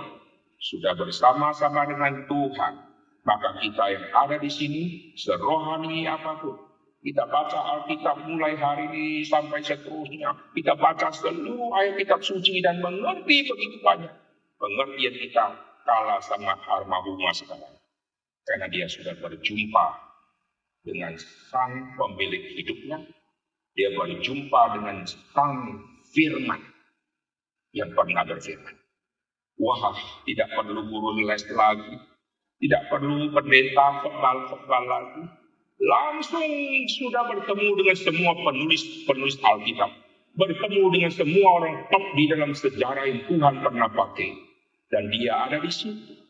sudah 0.58 0.98
bersama-sama 0.98 1.86
dengan 1.86 2.26
Tuhan. 2.26 2.89
Maka 3.20 3.60
kita 3.60 3.84
yang 3.92 4.06
ada 4.16 4.36
di 4.40 4.48
sini, 4.48 5.12
serohani 5.16 6.08
apa 6.08 6.40
pun, 6.40 6.56
kita 7.00 7.24
baca 7.28 7.58
Alkitab 7.80 8.28
mulai 8.28 8.60
hari 8.60 8.84
ini 8.92 9.04
sampai 9.24 9.64
seterusnya. 9.64 10.36
Kita 10.52 10.76
baca 10.76 11.08
seluruh 11.08 11.72
ayat 11.72 11.96
kitab 11.96 12.20
suci 12.20 12.60
dan 12.60 12.84
mengerti 12.84 13.48
begitu 13.48 13.80
banyak. 13.80 14.12
Pengertian 14.60 15.16
kita 15.16 15.44
kalah 15.88 16.20
sama 16.20 16.52
Harmahuma 16.60 17.32
sekarang. 17.32 17.72
Karena 18.44 18.68
dia 18.68 18.84
sudah 18.84 19.16
berjumpa 19.16 19.86
dengan 20.84 21.16
sang 21.48 21.96
pemilik 21.96 22.56
hidupnya, 22.60 23.00
dia 23.72 23.88
berjumpa 23.96 24.62
dengan 24.76 25.04
sang 25.08 25.80
firman 26.12 26.60
yang 27.72 27.88
pernah 27.96 28.28
berfirman. 28.28 28.76
Wah, 29.60 29.96
tidak 30.28 30.52
perlu 30.52 30.84
guru 30.88 31.20
les 31.24 31.44
lagi. 31.52 32.09
Tidak 32.60 32.92
perlu 32.92 33.32
pendeta 33.32 34.04
kebal-kebal 34.04 34.84
lagi. 34.84 35.24
Langsung 35.80 36.44
sudah 36.92 37.24
bertemu 37.24 37.72
dengan 37.80 37.96
semua 37.96 38.32
penulis-penulis 38.36 39.40
Alkitab. 39.40 39.90
Bertemu 40.36 40.82
dengan 40.92 41.08
semua 41.08 41.48
orang 41.56 41.88
top 41.88 42.04
di 42.14 42.24
dalam 42.28 42.52
sejarah 42.52 43.08
yang 43.08 43.24
Tuhan 43.32 43.64
pernah 43.64 43.88
pakai. 43.88 44.30
Dan 44.92 45.08
dia 45.08 45.48
ada 45.48 45.56
di 45.56 45.72
situ. 45.72 46.20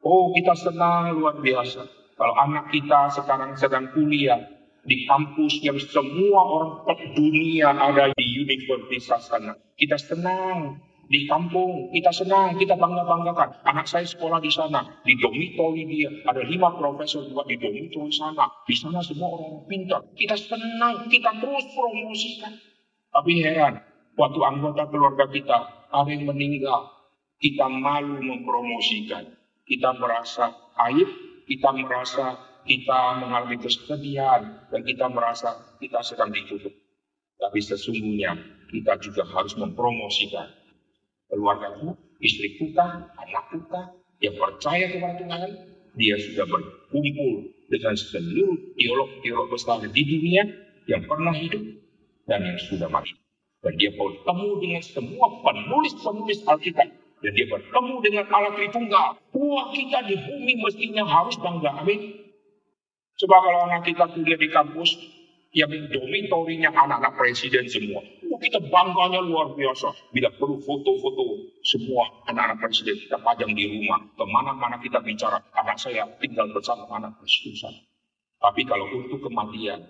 Oh, 0.00 0.32
kita 0.32 0.56
senang 0.56 1.12
luar 1.12 1.44
biasa. 1.44 1.84
Kalau 2.16 2.34
anak 2.40 2.72
kita 2.72 3.12
sekarang 3.12 3.52
sedang 3.60 3.92
kuliah 3.92 4.40
di 4.86 5.04
kampus 5.04 5.60
yang 5.60 5.76
semua 5.76 6.40
orang 6.40 6.72
top 6.88 7.00
dunia 7.12 7.74
ada 7.74 8.14
di 8.16 8.26
universitas 8.40 9.28
sana. 9.28 9.52
Kita 9.76 10.00
senang 10.00 10.80
di 11.06 11.22
kampung 11.30 11.94
kita 11.94 12.10
senang, 12.10 12.58
kita 12.58 12.74
bangga-banggakan. 12.74 13.62
Anak 13.62 13.86
saya 13.86 14.02
sekolah 14.02 14.42
di 14.42 14.50
sana, 14.50 14.82
di 15.06 15.14
dormitory 15.14 15.86
dia. 15.86 16.10
Ada 16.26 16.42
lima 16.42 16.74
profesor 16.74 17.22
juga 17.30 17.46
di 17.46 17.54
dormitory 17.62 18.10
sana. 18.10 18.50
Di 18.66 18.74
sana 18.74 18.98
semua 19.06 19.38
orang 19.38 19.70
pintar. 19.70 20.02
Kita 20.18 20.34
senang, 20.34 21.06
kita 21.06 21.30
terus 21.38 21.66
promosikan. 21.78 22.52
Tapi 23.14 23.32
heran, 23.38 23.78
waktu 24.18 24.40
anggota 24.42 24.90
keluarga 24.90 25.30
kita 25.30 25.58
ada 25.94 26.10
yang 26.10 26.26
meninggal, 26.26 26.90
kita 27.38 27.70
malu 27.70 28.18
mempromosikan. 28.18 29.30
Kita 29.62 29.94
merasa 29.94 30.58
aib, 30.90 31.06
kita 31.46 31.70
merasa 31.70 32.34
kita 32.66 33.22
mengalami 33.22 33.62
kesedihan, 33.62 34.66
dan 34.74 34.80
kita 34.82 35.06
merasa 35.06 35.78
kita 35.78 36.02
sedang 36.02 36.34
ditutup. 36.34 36.74
Tapi 37.38 37.62
sesungguhnya 37.62 38.34
kita 38.74 38.98
juga 38.98 39.22
harus 39.30 39.54
mempromosikan 39.54 40.65
keluargaku, 41.30 41.96
istri 42.22 42.56
kita, 42.58 43.10
anak 43.12 43.44
kita 43.52 43.80
yang 44.24 44.34
percaya 44.36 44.86
kepada 44.90 45.14
Tuhan, 45.20 45.50
dia 45.96 46.14
sudah 46.20 46.46
berkumpul 46.48 47.34
dengan 47.72 47.94
seluruh 47.96 48.56
teolog-teolog 48.78 49.48
besar 49.50 49.82
di 49.82 50.02
dunia 50.02 50.42
yang 50.86 51.02
pernah 51.04 51.34
hidup 51.34 51.62
dan 52.30 52.44
yang 52.46 52.58
sudah 52.60 52.86
mati. 52.88 53.12
Dan 53.64 53.74
dia 53.80 53.90
bertemu 53.98 54.50
dengan 54.62 54.82
semua 54.84 55.26
penulis-penulis 55.42 56.46
Alkitab. 56.46 56.88
Dan 57.24 57.32
dia 57.32 57.48
bertemu 57.48 57.94
dengan 58.04 58.24
Allah 58.30 58.52
Tritunggal. 58.54 59.18
Wah 59.18 59.66
kita 59.72 60.04
di 60.06 60.14
bumi 60.20 60.52
mestinya 60.62 61.02
harus 61.02 61.34
bangga. 61.40 61.82
Amin. 61.82 62.22
Coba 63.16 63.36
kalau 63.40 63.60
anak 63.66 63.88
kita 63.88 64.04
kuliah 64.12 64.36
di 64.38 64.48
kampus, 64.52 64.90
yang 65.56 65.72
dormitorinya 65.88 66.68
anak-anak 66.68 67.16
presiden 67.16 67.64
semua. 67.64 68.04
Kita 68.36 68.60
bangganya 68.68 69.20
luar 69.24 69.56
biasa. 69.56 70.12
Bila 70.12 70.28
perlu 70.36 70.60
foto-foto 70.60 71.24
semua 71.64 72.24
anak-anak 72.28 72.62
presiden 72.62 72.96
kita 73.00 73.16
pajang 73.20 73.52
di 73.56 73.64
rumah. 73.64 74.00
Ke 74.12 74.24
mana-mana 74.28 74.76
kita 74.80 75.00
bicara, 75.00 75.40
anak 75.56 75.76
saya 75.80 76.04
tinggal 76.20 76.52
bersama 76.52 76.86
anak 76.92 77.16
presiden. 77.18 77.72
Tapi 78.36 78.62
kalau 78.68 78.86
untuk 78.92 79.24
kematian, 79.24 79.80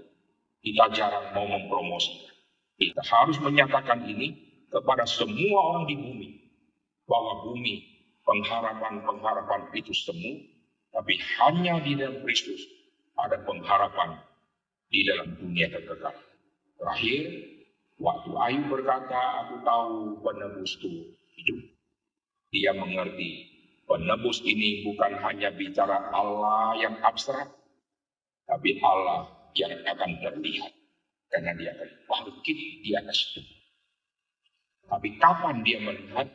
kita 0.63 0.85
jarang 0.95 1.35
mau 1.35 1.47
mempromosikan. 1.47 2.35
Kita 2.79 3.03
harus 3.03 3.37
menyatakan 3.43 4.07
ini 4.07 4.37
kepada 4.71 5.03
semua 5.09 5.75
orang 5.75 5.85
di 5.91 5.97
bumi. 5.99 6.29
Bahwa 7.07 7.47
bumi, 7.47 7.75
pengharapan-pengharapan 8.27 9.71
itu 9.75 9.95
semu. 9.95 10.43
Tapi 10.95 11.15
hanya 11.39 11.83
di 11.85 11.93
dalam 11.99 12.25
Kristus 12.25 12.63
ada 13.17 13.37
pengharapan 13.45 14.17
di 14.89 15.01
dalam 15.05 15.37
dunia 15.37 15.69
kekal. 15.73 16.15
Terakhir, 16.77 17.23
waktu 18.01 18.31
Ayub 18.37 18.69
berkata, 18.69 19.47
aku 19.47 19.55
tahu 19.65 19.95
penebusku 20.21 20.91
hidup. 21.37 21.61
Dia 22.53 22.73
mengerti 22.77 23.57
penebus 23.87 24.43
ini 24.47 24.87
bukan 24.87 25.19
hanya 25.23 25.53
bicara 25.55 26.11
Allah 26.15 26.79
yang 26.79 26.97
abstrak, 27.03 27.53
tapi 28.47 28.79
Allah 28.83 29.31
yang 29.57 29.73
akan 29.83 30.11
terlihat. 30.23 30.73
Karena 31.27 31.53
dia 31.59 31.75
akan 31.75 31.91
bangkit 32.07 32.59
di 32.87 32.91
atas 32.95 33.19
itu. 33.35 33.43
Tapi 34.87 35.19
kapan 35.19 35.67
dia 35.67 35.83
melihat? 35.83 36.31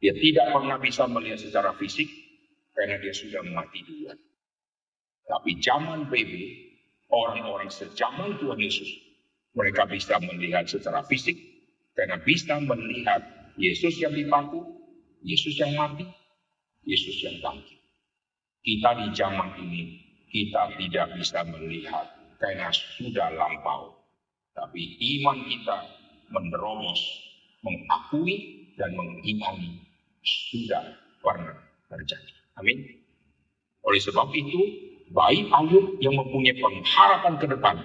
Dia 0.00 0.16
tidak 0.16 0.52
pernah 0.52 0.76
bisa 0.80 1.04
melihat 1.04 1.40
secara 1.40 1.76
fisik, 1.76 2.08
karena 2.72 2.96
dia 3.00 3.12
sudah 3.12 3.44
mati 3.52 3.84
duluan. 3.84 4.16
Tapi 5.24 5.60
zaman 5.60 6.08
BB, 6.08 6.32
orang-orang 7.08 7.72
sejaman 7.72 8.36
Tuhan 8.40 8.60
Yesus. 8.60 8.88
Mereka 9.54 9.86
bisa 9.86 10.18
melihat 10.18 10.66
secara 10.66 11.06
fisik, 11.06 11.38
karena 11.94 12.18
bisa 12.22 12.58
melihat 12.58 13.22
Yesus 13.54 14.02
yang 14.02 14.10
dipaku, 14.10 14.60
Yesus 15.22 15.54
yang 15.62 15.78
mati, 15.78 16.04
Yesus 16.82 17.22
yang 17.22 17.38
bangkit. 17.38 17.78
Kita 18.64 18.90
di 18.98 19.06
zaman 19.14 19.50
ini, 19.62 19.82
kita 20.28 20.74
tidak 20.74 21.06
bisa 21.14 21.46
melihat 21.46 22.06
karena 22.42 22.68
sudah 22.74 23.30
lampau. 23.38 23.94
Tapi 24.58 24.98
iman 25.18 25.38
kita 25.46 25.76
menerobos, 26.34 27.00
mengakui 27.62 28.66
dan 28.74 28.90
mengimani 28.98 29.78
sudah 30.22 30.98
pernah 31.22 31.54
terjadi. 31.90 32.32
Amin. 32.58 32.78
Oleh 33.86 34.00
sebab 34.02 34.34
itu, 34.34 34.60
baik 35.14 35.46
Ayub 35.52 36.00
yang 36.00 36.16
mempunyai 36.18 36.56
pengharapan 36.58 37.34
ke 37.38 37.46
depan, 37.46 37.76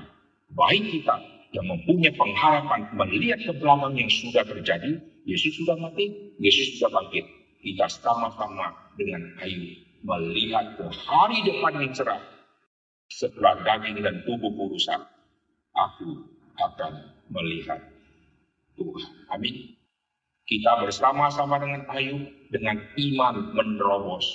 baik 0.56 0.84
kita 0.90 1.39
yang 1.50 1.66
mempunyai 1.66 2.14
pengharapan 2.14 2.86
melihat 2.94 3.40
ke 3.42 3.54
belakang 3.58 3.98
yang 3.98 4.10
sudah 4.10 4.46
terjadi, 4.46 5.02
Yesus 5.26 5.58
sudah 5.58 5.78
mati, 5.82 6.36
Yesus 6.38 6.78
sudah 6.78 6.94
bangkit. 6.94 7.26
Kita 7.60 7.86
sama-sama 7.92 8.72
dengan 8.96 9.36
Ayub 9.44 9.76
melihat 10.06 10.80
ke 10.80 10.86
hari 10.88 11.44
depan 11.44 11.74
yang 11.82 11.92
cerah. 11.92 12.22
Setelah 13.10 13.66
daging 13.66 14.06
dan 14.06 14.22
tubuh 14.24 14.54
rusak, 14.70 15.02
aku 15.74 16.30
akan 16.62 16.94
melihat 17.34 17.82
Tuhan. 18.78 19.12
Amin. 19.34 19.76
Kita 20.46 20.82
bersama-sama 20.86 21.58
dengan 21.58 21.84
Ayub 21.90 22.22
dengan 22.54 22.78
iman 22.78 23.36
menerobos 23.58 24.26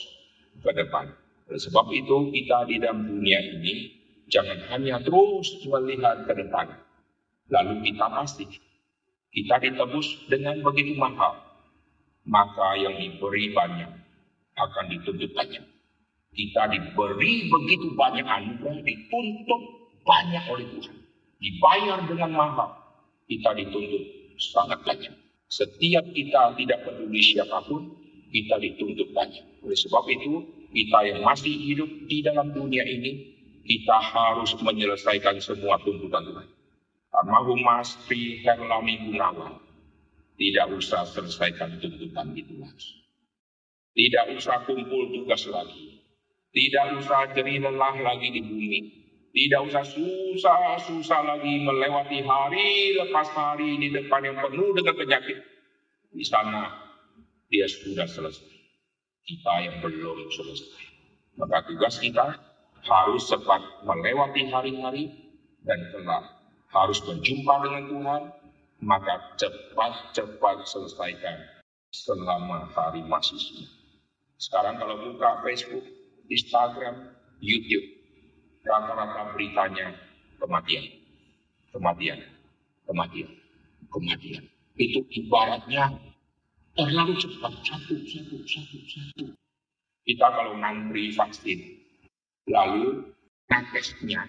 ke 0.62 0.70
depan. 0.74 1.10
Oleh 1.50 1.60
sebab 1.60 1.86
itu 1.94 2.34
kita 2.34 2.66
di 2.70 2.76
dalam 2.82 3.06
dunia 3.06 3.40
ini 3.40 3.94
jangan 4.30 4.58
hanya 4.74 5.00
terus 5.02 5.62
melihat 5.66 6.26
ke 6.26 6.32
depan. 6.34 6.83
Lalu 7.52 7.92
kita 7.92 8.06
pasti 8.08 8.44
kita 9.34 9.58
ditebus 9.60 10.30
dengan 10.30 10.62
begitu 10.62 10.94
mahal. 10.94 11.34
Maka 12.24 12.80
yang 12.80 12.96
diberi 12.96 13.52
banyak 13.52 13.90
akan 14.56 14.84
dituntut 14.88 15.28
banyak. 15.36 15.64
Kita 16.34 16.62
diberi 16.72 17.52
begitu 17.52 17.92
banyak 17.94 18.24
anugerah, 18.24 18.80
dituntut 18.80 19.62
banyak 20.02 20.44
oleh 20.48 20.66
Tuhan. 20.72 20.96
Dibayar 21.36 21.98
dengan 22.08 22.30
mahal, 22.32 22.70
kita 23.28 23.52
dituntut 23.58 24.02
sangat 24.40 24.80
banyak. 24.88 25.14
Setiap 25.52 26.04
kita 26.16 26.56
tidak 26.56 26.78
peduli 26.88 27.20
siapa 27.20 27.60
pun, 27.68 27.92
kita 28.32 28.56
dituntut 28.56 29.12
banyak. 29.12 29.44
Oleh 29.62 29.76
sebab 29.76 30.08
itu, 30.08 30.42
kita 30.72 30.98
yang 31.06 31.20
masih 31.22 31.52
hidup 31.52 31.90
di 32.08 32.24
dalam 32.24 32.50
dunia 32.50 32.82
ini, 32.82 33.36
kita 33.62 34.00
harus 34.00 34.56
menyelesaikan 34.58 35.38
semua 35.38 35.78
tuntutan 35.84 36.24
Tuhan. 36.24 36.46
Almarhum 37.14 37.62
Mas 37.62 37.94
Pri 38.10 38.42
Herlami 38.42 39.06
Gunawan 39.06 39.62
tidak 40.34 40.66
usah 40.74 41.06
selesaikan 41.06 41.78
tuntutan 41.78 42.34
itu 42.34 42.58
lagi. 42.58 42.90
Tidak 43.94 44.34
usah 44.34 44.66
kumpul 44.66 45.14
tugas 45.14 45.46
lagi. 45.46 46.02
Tidak 46.50 46.98
usah 46.98 47.30
jadi 47.30 47.62
lelah 47.62 47.94
lagi 48.02 48.34
di 48.34 48.42
bumi. 48.42 48.80
Tidak 49.34 49.62
usah 49.62 49.86
susah-susah 49.86 51.20
lagi 51.22 51.62
melewati 51.62 52.22
hari 52.22 52.98
lepas 52.98 53.30
hari 53.30 53.78
di 53.78 53.94
depan 53.94 54.26
yang 54.26 54.38
penuh 54.42 54.74
dengan 54.74 54.94
penyakit. 54.98 55.38
Di 56.10 56.24
sana 56.26 56.70
dia 57.46 57.66
sudah 57.70 58.06
selesai 58.06 58.54
kita 59.26 59.54
yang 59.62 59.76
belum 59.82 60.30
selesai. 60.34 60.82
Maka 61.38 61.66
tugas 61.66 61.98
kita 61.98 62.38
harus 62.84 63.22
cepat 63.26 63.62
melewati 63.86 64.50
hari-hari 64.50 65.10
dan 65.62 65.78
kelak 65.90 66.43
harus 66.74 66.98
berjumpa 67.06 67.54
dengan 67.62 67.84
Tuhan, 67.86 68.22
maka 68.82 69.14
cepat-cepat 69.38 70.66
selesaikan 70.66 71.38
selama 71.94 72.66
hari 72.74 73.06
masih. 73.06 73.38
Sekarang 74.36 74.82
kalau 74.82 74.98
buka 74.98 75.40
Facebook, 75.46 75.86
Instagram, 76.26 77.14
YouTube, 77.38 77.86
rata-rata 78.66 79.32
beritanya 79.32 79.94
kematian, 80.42 80.84
kematian, 81.70 82.18
kematian, 82.90 83.30
kematian. 83.94 84.44
Itu 84.74 85.06
ibaratnya 85.14 85.94
terlalu 86.74 87.14
cepat. 87.14 87.54
Satu 87.62 87.94
satu 88.02 88.36
satu 88.42 88.78
satu. 88.90 89.24
Kita 90.04 90.26
kalau 90.34 90.58
ngantri 90.58 91.14
vaksin 91.14 91.80
lalu 92.50 93.08
nakesnya 93.48 94.28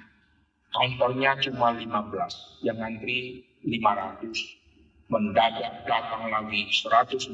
counternya 0.76 1.40
cuma 1.40 1.72
15 1.72 2.68
yang 2.68 2.76
ngantri 2.84 3.48
500 3.64 4.66
mendadak 5.08 5.86
datang 5.86 6.34
lagi 6.34 6.66
150 6.68 7.32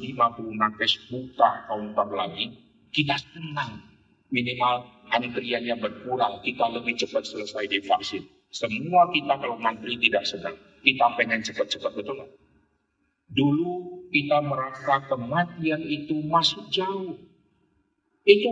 nakes 0.59 0.93
buka 1.07 1.65
counter 1.71 2.07
lagi, 2.11 2.51
kita 2.91 3.15
senang. 3.17 3.89
Minimal 4.31 4.87
antriannya 5.11 5.75
berkurang, 5.75 6.39
kita 6.39 6.71
lebih 6.71 6.95
cepat 6.95 7.27
selesai 7.27 7.67
divaksin. 7.67 8.23
Semua 8.51 9.11
kita 9.11 9.39
kalau 9.39 9.59
ngantri 9.59 9.99
tidak 9.99 10.23
senang. 10.23 10.55
Kita 10.83 11.15
pengen 11.19 11.43
cepat-cepat, 11.43 11.91
betul 11.95 12.15
nggak? 12.19 12.31
Dulu 13.31 14.07
kita 14.11 14.43
merasa 14.43 15.03
kematian 15.07 15.83
itu 15.83 16.19
masih 16.27 16.63
jauh. 16.71 17.15
Itu 18.27 18.49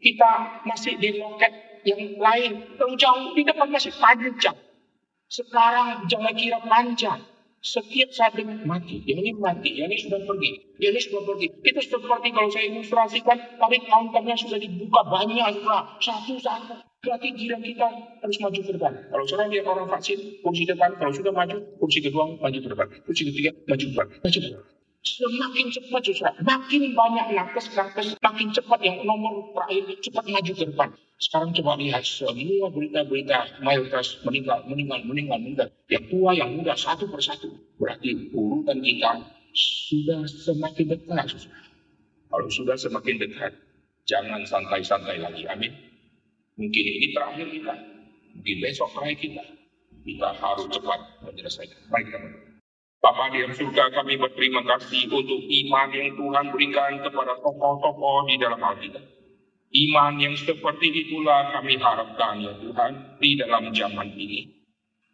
kita 0.00 0.64
masih 0.64 0.96
di 1.00 1.20
loket 1.20 1.52
yang 1.84 2.18
lain. 2.18 2.76
Terlalu 2.78 2.96
jauh, 2.98 3.32
di 3.34 3.42
depan 3.46 3.68
masih 3.70 3.92
panjang. 3.96 4.56
Sekarang 5.28 6.04
jangan 6.06 6.34
kira 6.36 6.58
panjang. 6.64 7.20
Setiap 7.62 8.10
saat 8.10 8.34
mati, 8.66 9.06
yang 9.06 9.22
ini 9.22 9.38
mati, 9.38 9.70
yang 9.70 9.86
ini 9.86 9.94
sudah 9.94 10.18
pergi, 10.26 10.82
yang 10.82 10.98
ini 10.98 10.98
sudah 10.98 11.22
pergi. 11.22 11.46
Itu 11.62 11.78
seperti 11.78 12.34
kalau 12.34 12.50
saya 12.50 12.66
ilustrasikan, 12.74 13.38
tadi 13.38 13.78
counternya 13.86 14.34
sudah 14.34 14.58
dibuka 14.58 15.06
banyak, 15.06 15.62
satu-satu. 16.02 16.82
Berarti 17.06 17.34
giliran 17.34 17.62
kita 17.62 17.86
harus 18.18 18.38
maju 18.42 18.60
ke 18.66 18.72
depan. 18.78 18.92
Kalau 19.10 19.24
seorang 19.30 19.54
lihat 19.54 19.66
orang 19.70 19.86
vaksin, 19.90 20.42
kursi 20.42 20.66
depan, 20.66 20.98
kalau 20.98 21.14
sudah 21.14 21.30
maju, 21.30 21.58
kursi 21.78 21.98
kedua 22.02 22.34
maju 22.34 22.58
ke 22.58 22.68
depan, 22.70 22.86
kursi 23.06 23.22
ketiga 23.30 23.50
maju 23.70 23.84
ke 23.86 23.90
depan, 23.94 24.06
maju 24.10 24.38
ke 24.38 24.48
depan. 24.50 24.64
Semakin 25.02 25.66
cepat 25.74 26.00
justru, 26.06 26.30
makin 26.46 26.82
banyak 26.94 27.26
nakes-nakes, 27.34 28.14
makin 28.22 28.54
cepat 28.54 28.78
yang 28.86 29.02
nomor 29.02 29.50
terakhir 29.50 29.98
cepat 29.98 30.24
maju 30.30 30.52
ke 30.54 30.62
depan. 30.62 30.88
Sekarang 31.22 31.54
coba 31.54 31.78
lihat 31.78 32.02
semua 32.02 32.66
berita-berita 32.74 33.62
mayoritas 33.62 34.18
meninggal, 34.26 34.66
meninggal, 34.66 35.06
meninggal, 35.06 35.38
meninggal. 35.38 35.68
Yang 35.86 36.04
tua, 36.10 36.34
yang 36.34 36.50
muda, 36.58 36.74
satu 36.74 37.06
persatu. 37.06 37.46
Berarti 37.78 38.34
urutan 38.34 38.82
kita 38.82 39.22
sudah 39.54 40.26
semakin 40.26 40.98
dekat. 40.98 41.46
Kalau 42.26 42.48
sudah 42.50 42.74
semakin 42.74 43.22
dekat, 43.22 43.54
jangan 44.02 44.42
santai-santai 44.42 45.22
lagi. 45.22 45.46
Amin. 45.46 45.70
Mungkin 46.58 46.84
ini 46.90 47.14
terakhir 47.14 47.46
kita. 47.54 47.74
Mungkin 48.34 48.56
besok 48.58 48.90
terakhir 48.98 49.18
kita. 49.22 49.44
Kita 50.02 50.28
harus 50.42 50.66
cepat 50.74 51.00
menyelesaikan. 51.22 51.86
Baik 51.86 52.10
teman-teman. 52.10 52.58
Bapak 52.98 53.34
di 53.34 53.46
surga 53.54 53.94
kami 53.94 54.18
berterima 54.18 54.62
kasih 54.74 55.06
untuk 55.06 55.38
iman 55.38 55.88
yang 55.94 56.18
Tuhan 56.18 56.44
berikan 56.50 56.92
kepada 56.98 57.38
tokoh-tokoh 57.38 58.26
di 58.26 58.34
dalam 58.42 58.58
Alkitab. 58.58 59.21
Iman 59.72 60.20
yang 60.20 60.36
seperti 60.36 61.08
itulah 61.08 61.48
kami 61.56 61.80
harapkan 61.80 62.44
ya 62.44 62.52
Tuhan 62.60 63.16
di 63.16 63.40
dalam 63.40 63.72
zaman 63.72 64.12
ini. 64.12 64.44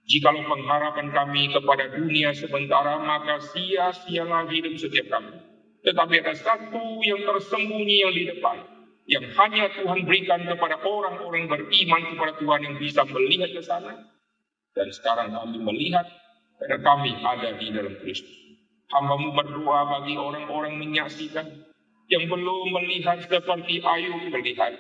Jikalau 0.09 0.43
pengharapan 0.51 1.15
kami 1.15 1.47
kepada 1.55 1.95
dunia 1.95 2.35
sementara 2.35 2.99
maka 2.99 3.39
sia-sialah 3.39 4.51
hidup 4.51 4.75
setiap 4.75 5.15
kami. 5.15 5.39
Tetapi 5.87 6.15
ada 6.27 6.35
satu 6.35 6.99
yang 7.07 7.23
tersembunyi 7.23 7.97
yang 8.03 8.11
di 8.11 8.25
depan. 8.35 8.57
Yang 9.07 9.31
hanya 9.39 9.71
Tuhan 9.79 10.05
berikan 10.05 10.43
kepada 10.43 10.83
orang-orang 10.83 11.47
beriman 11.47 12.03
kepada 12.13 12.33
Tuhan 12.43 12.61
yang 12.67 12.77
bisa 12.83 13.07
melihat 13.07 13.55
ke 13.55 13.63
sana. 13.63 13.95
Dan 14.75 14.89
sekarang 14.91 15.39
kami 15.39 15.63
melihat 15.63 16.05
karena 16.59 16.83
kami 16.83 17.15
ada 17.15 17.55
di 17.55 17.67
dalam 17.71 17.95
Kristus. 18.03 18.37
Hambamu 18.91 19.37
berdoa 19.39 19.87
bagi 19.87 20.19
orang-orang 20.19 20.81
menyaksikan 20.81 21.68
yang 22.09 22.25
belum 22.25 22.73
melihat 22.73 23.21
seperti 23.21 23.85
Ayub 23.85 24.33
melihat. 24.33 24.73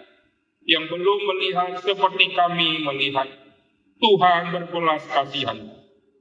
Yang 0.64 0.84
belum 0.92 1.18
melihat 1.28 1.70
seperti 1.80 2.32
kami 2.32 2.84
melihat. 2.84 3.28
Tuhan 4.00 4.42
berbelas 4.52 5.04
kasihan. 5.12 5.58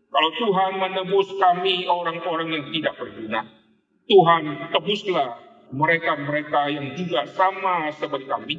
Kalau 0.07 0.31
Tuhan 0.39 0.71
menebus 0.83 1.29
kami 1.39 1.87
orang-orang 1.87 2.49
yang 2.51 2.65
tidak 2.75 2.93
berguna. 2.99 3.41
Tuhan 4.07 4.43
tebuslah 4.71 5.29
mereka-mereka 5.71 6.61
yang 6.71 6.95
juga 6.95 7.27
sama 7.27 7.91
seperti 7.91 8.27
kami. 8.27 8.55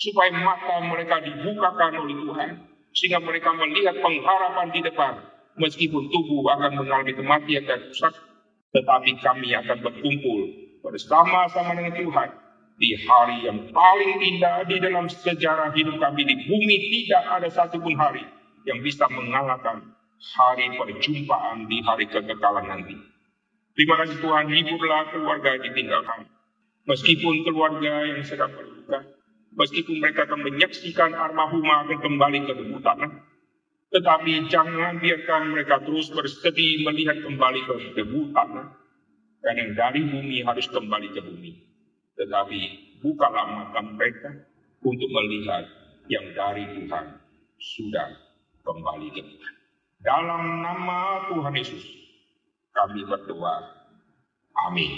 Supaya 0.00 0.32
mata 0.32 0.80
mereka 0.84 1.20
dibukakan 1.20 1.92
oleh 2.00 2.16
Tuhan. 2.24 2.50
Sehingga 2.90 3.20
mereka 3.22 3.54
melihat 3.54 3.96
pengharapan 4.02 4.68
di 4.72 4.80
depan 4.82 5.12
meskipun 5.60 6.10
tubuh 6.10 6.42
akan 6.58 6.74
mengalami 6.74 7.12
kematian 7.14 7.68
dan 7.68 7.86
rusak, 7.86 8.14
tetapi 8.74 9.10
kami 9.22 9.54
akan 9.54 9.78
berkumpul 9.78 10.69
bersama-sama 10.80 11.76
dengan 11.76 11.94
Tuhan 11.96 12.28
di 12.80 12.96
hari 13.04 13.44
yang 13.44 13.68
paling 13.70 14.12
indah 14.24 14.64
di 14.64 14.80
dalam 14.80 15.04
sejarah 15.06 15.76
hidup 15.76 16.00
kami 16.00 16.24
di 16.24 16.36
bumi 16.48 16.76
tidak 16.88 17.24
ada 17.28 17.48
satupun 17.52 17.92
hari 17.96 18.24
yang 18.64 18.80
bisa 18.80 19.04
mengalahkan 19.12 19.92
hari 20.36 20.72
perjumpaan 20.76 21.68
di 21.68 21.80
hari 21.84 22.08
kekekalan 22.08 22.68
nanti. 22.68 22.96
Terima 23.76 23.96
kasih 24.04 24.20
Tuhan, 24.20 24.52
hiburlah 24.52 25.08
keluarga 25.12 25.56
yang 25.56 25.64
ditinggalkan. 25.72 26.20
Meskipun 26.84 27.46
keluarga 27.46 28.04
yang 28.04 28.20
sedang 28.24 28.52
berduka, 28.52 29.04
meskipun 29.56 30.00
mereka 30.00 30.28
akan 30.28 30.40
menyaksikan 30.44 31.12
armahumah 31.16 31.86
akan 31.88 31.98
kembali 32.00 32.38
ke 32.48 32.52
tubuh 32.56 32.80
tanah, 32.82 33.10
tetapi 33.92 34.48
jangan 34.52 35.00
biarkan 35.00 35.42
mereka 35.54 35.80
terus 35.84 36.12
bersedih 36.12 36.84
melihat 36.84 37.20
kembali 37.24 37.60
ke 37.64 37.74
debu 37.96 38.32
tanah. 38.36 38.76
Karena 39.40 39.72
dari 39.72 40.04
bumi 40.04 40.44
harus 40.44 40.68
kembali 40.68 41.08
ke 41.16 41.20
bumi. 41.24 41.52
Tetapi 42.20 42.60
bukalah 43.00 43.46
mata 43.48 43.80
mereka 43.80 44.30
untuk 44.84 45.08
melihat 45.08 45.64
yang 46.12 46.26
dari 46.36 46.64
Tuhan 46.76 47.06
sudah 47.56 48.08
kembali 48.64 49.08
ke 49.12 49.22
Tuhan. 49.24 49.54
Dalam 50.00 50.64
nama 50.64 51.28
Tuhan 51.32 51.54
Yesus 51.56 51.84
kami 52.72 53.04
berdoa. 53.04 53.56
Amin. 54.68 54.92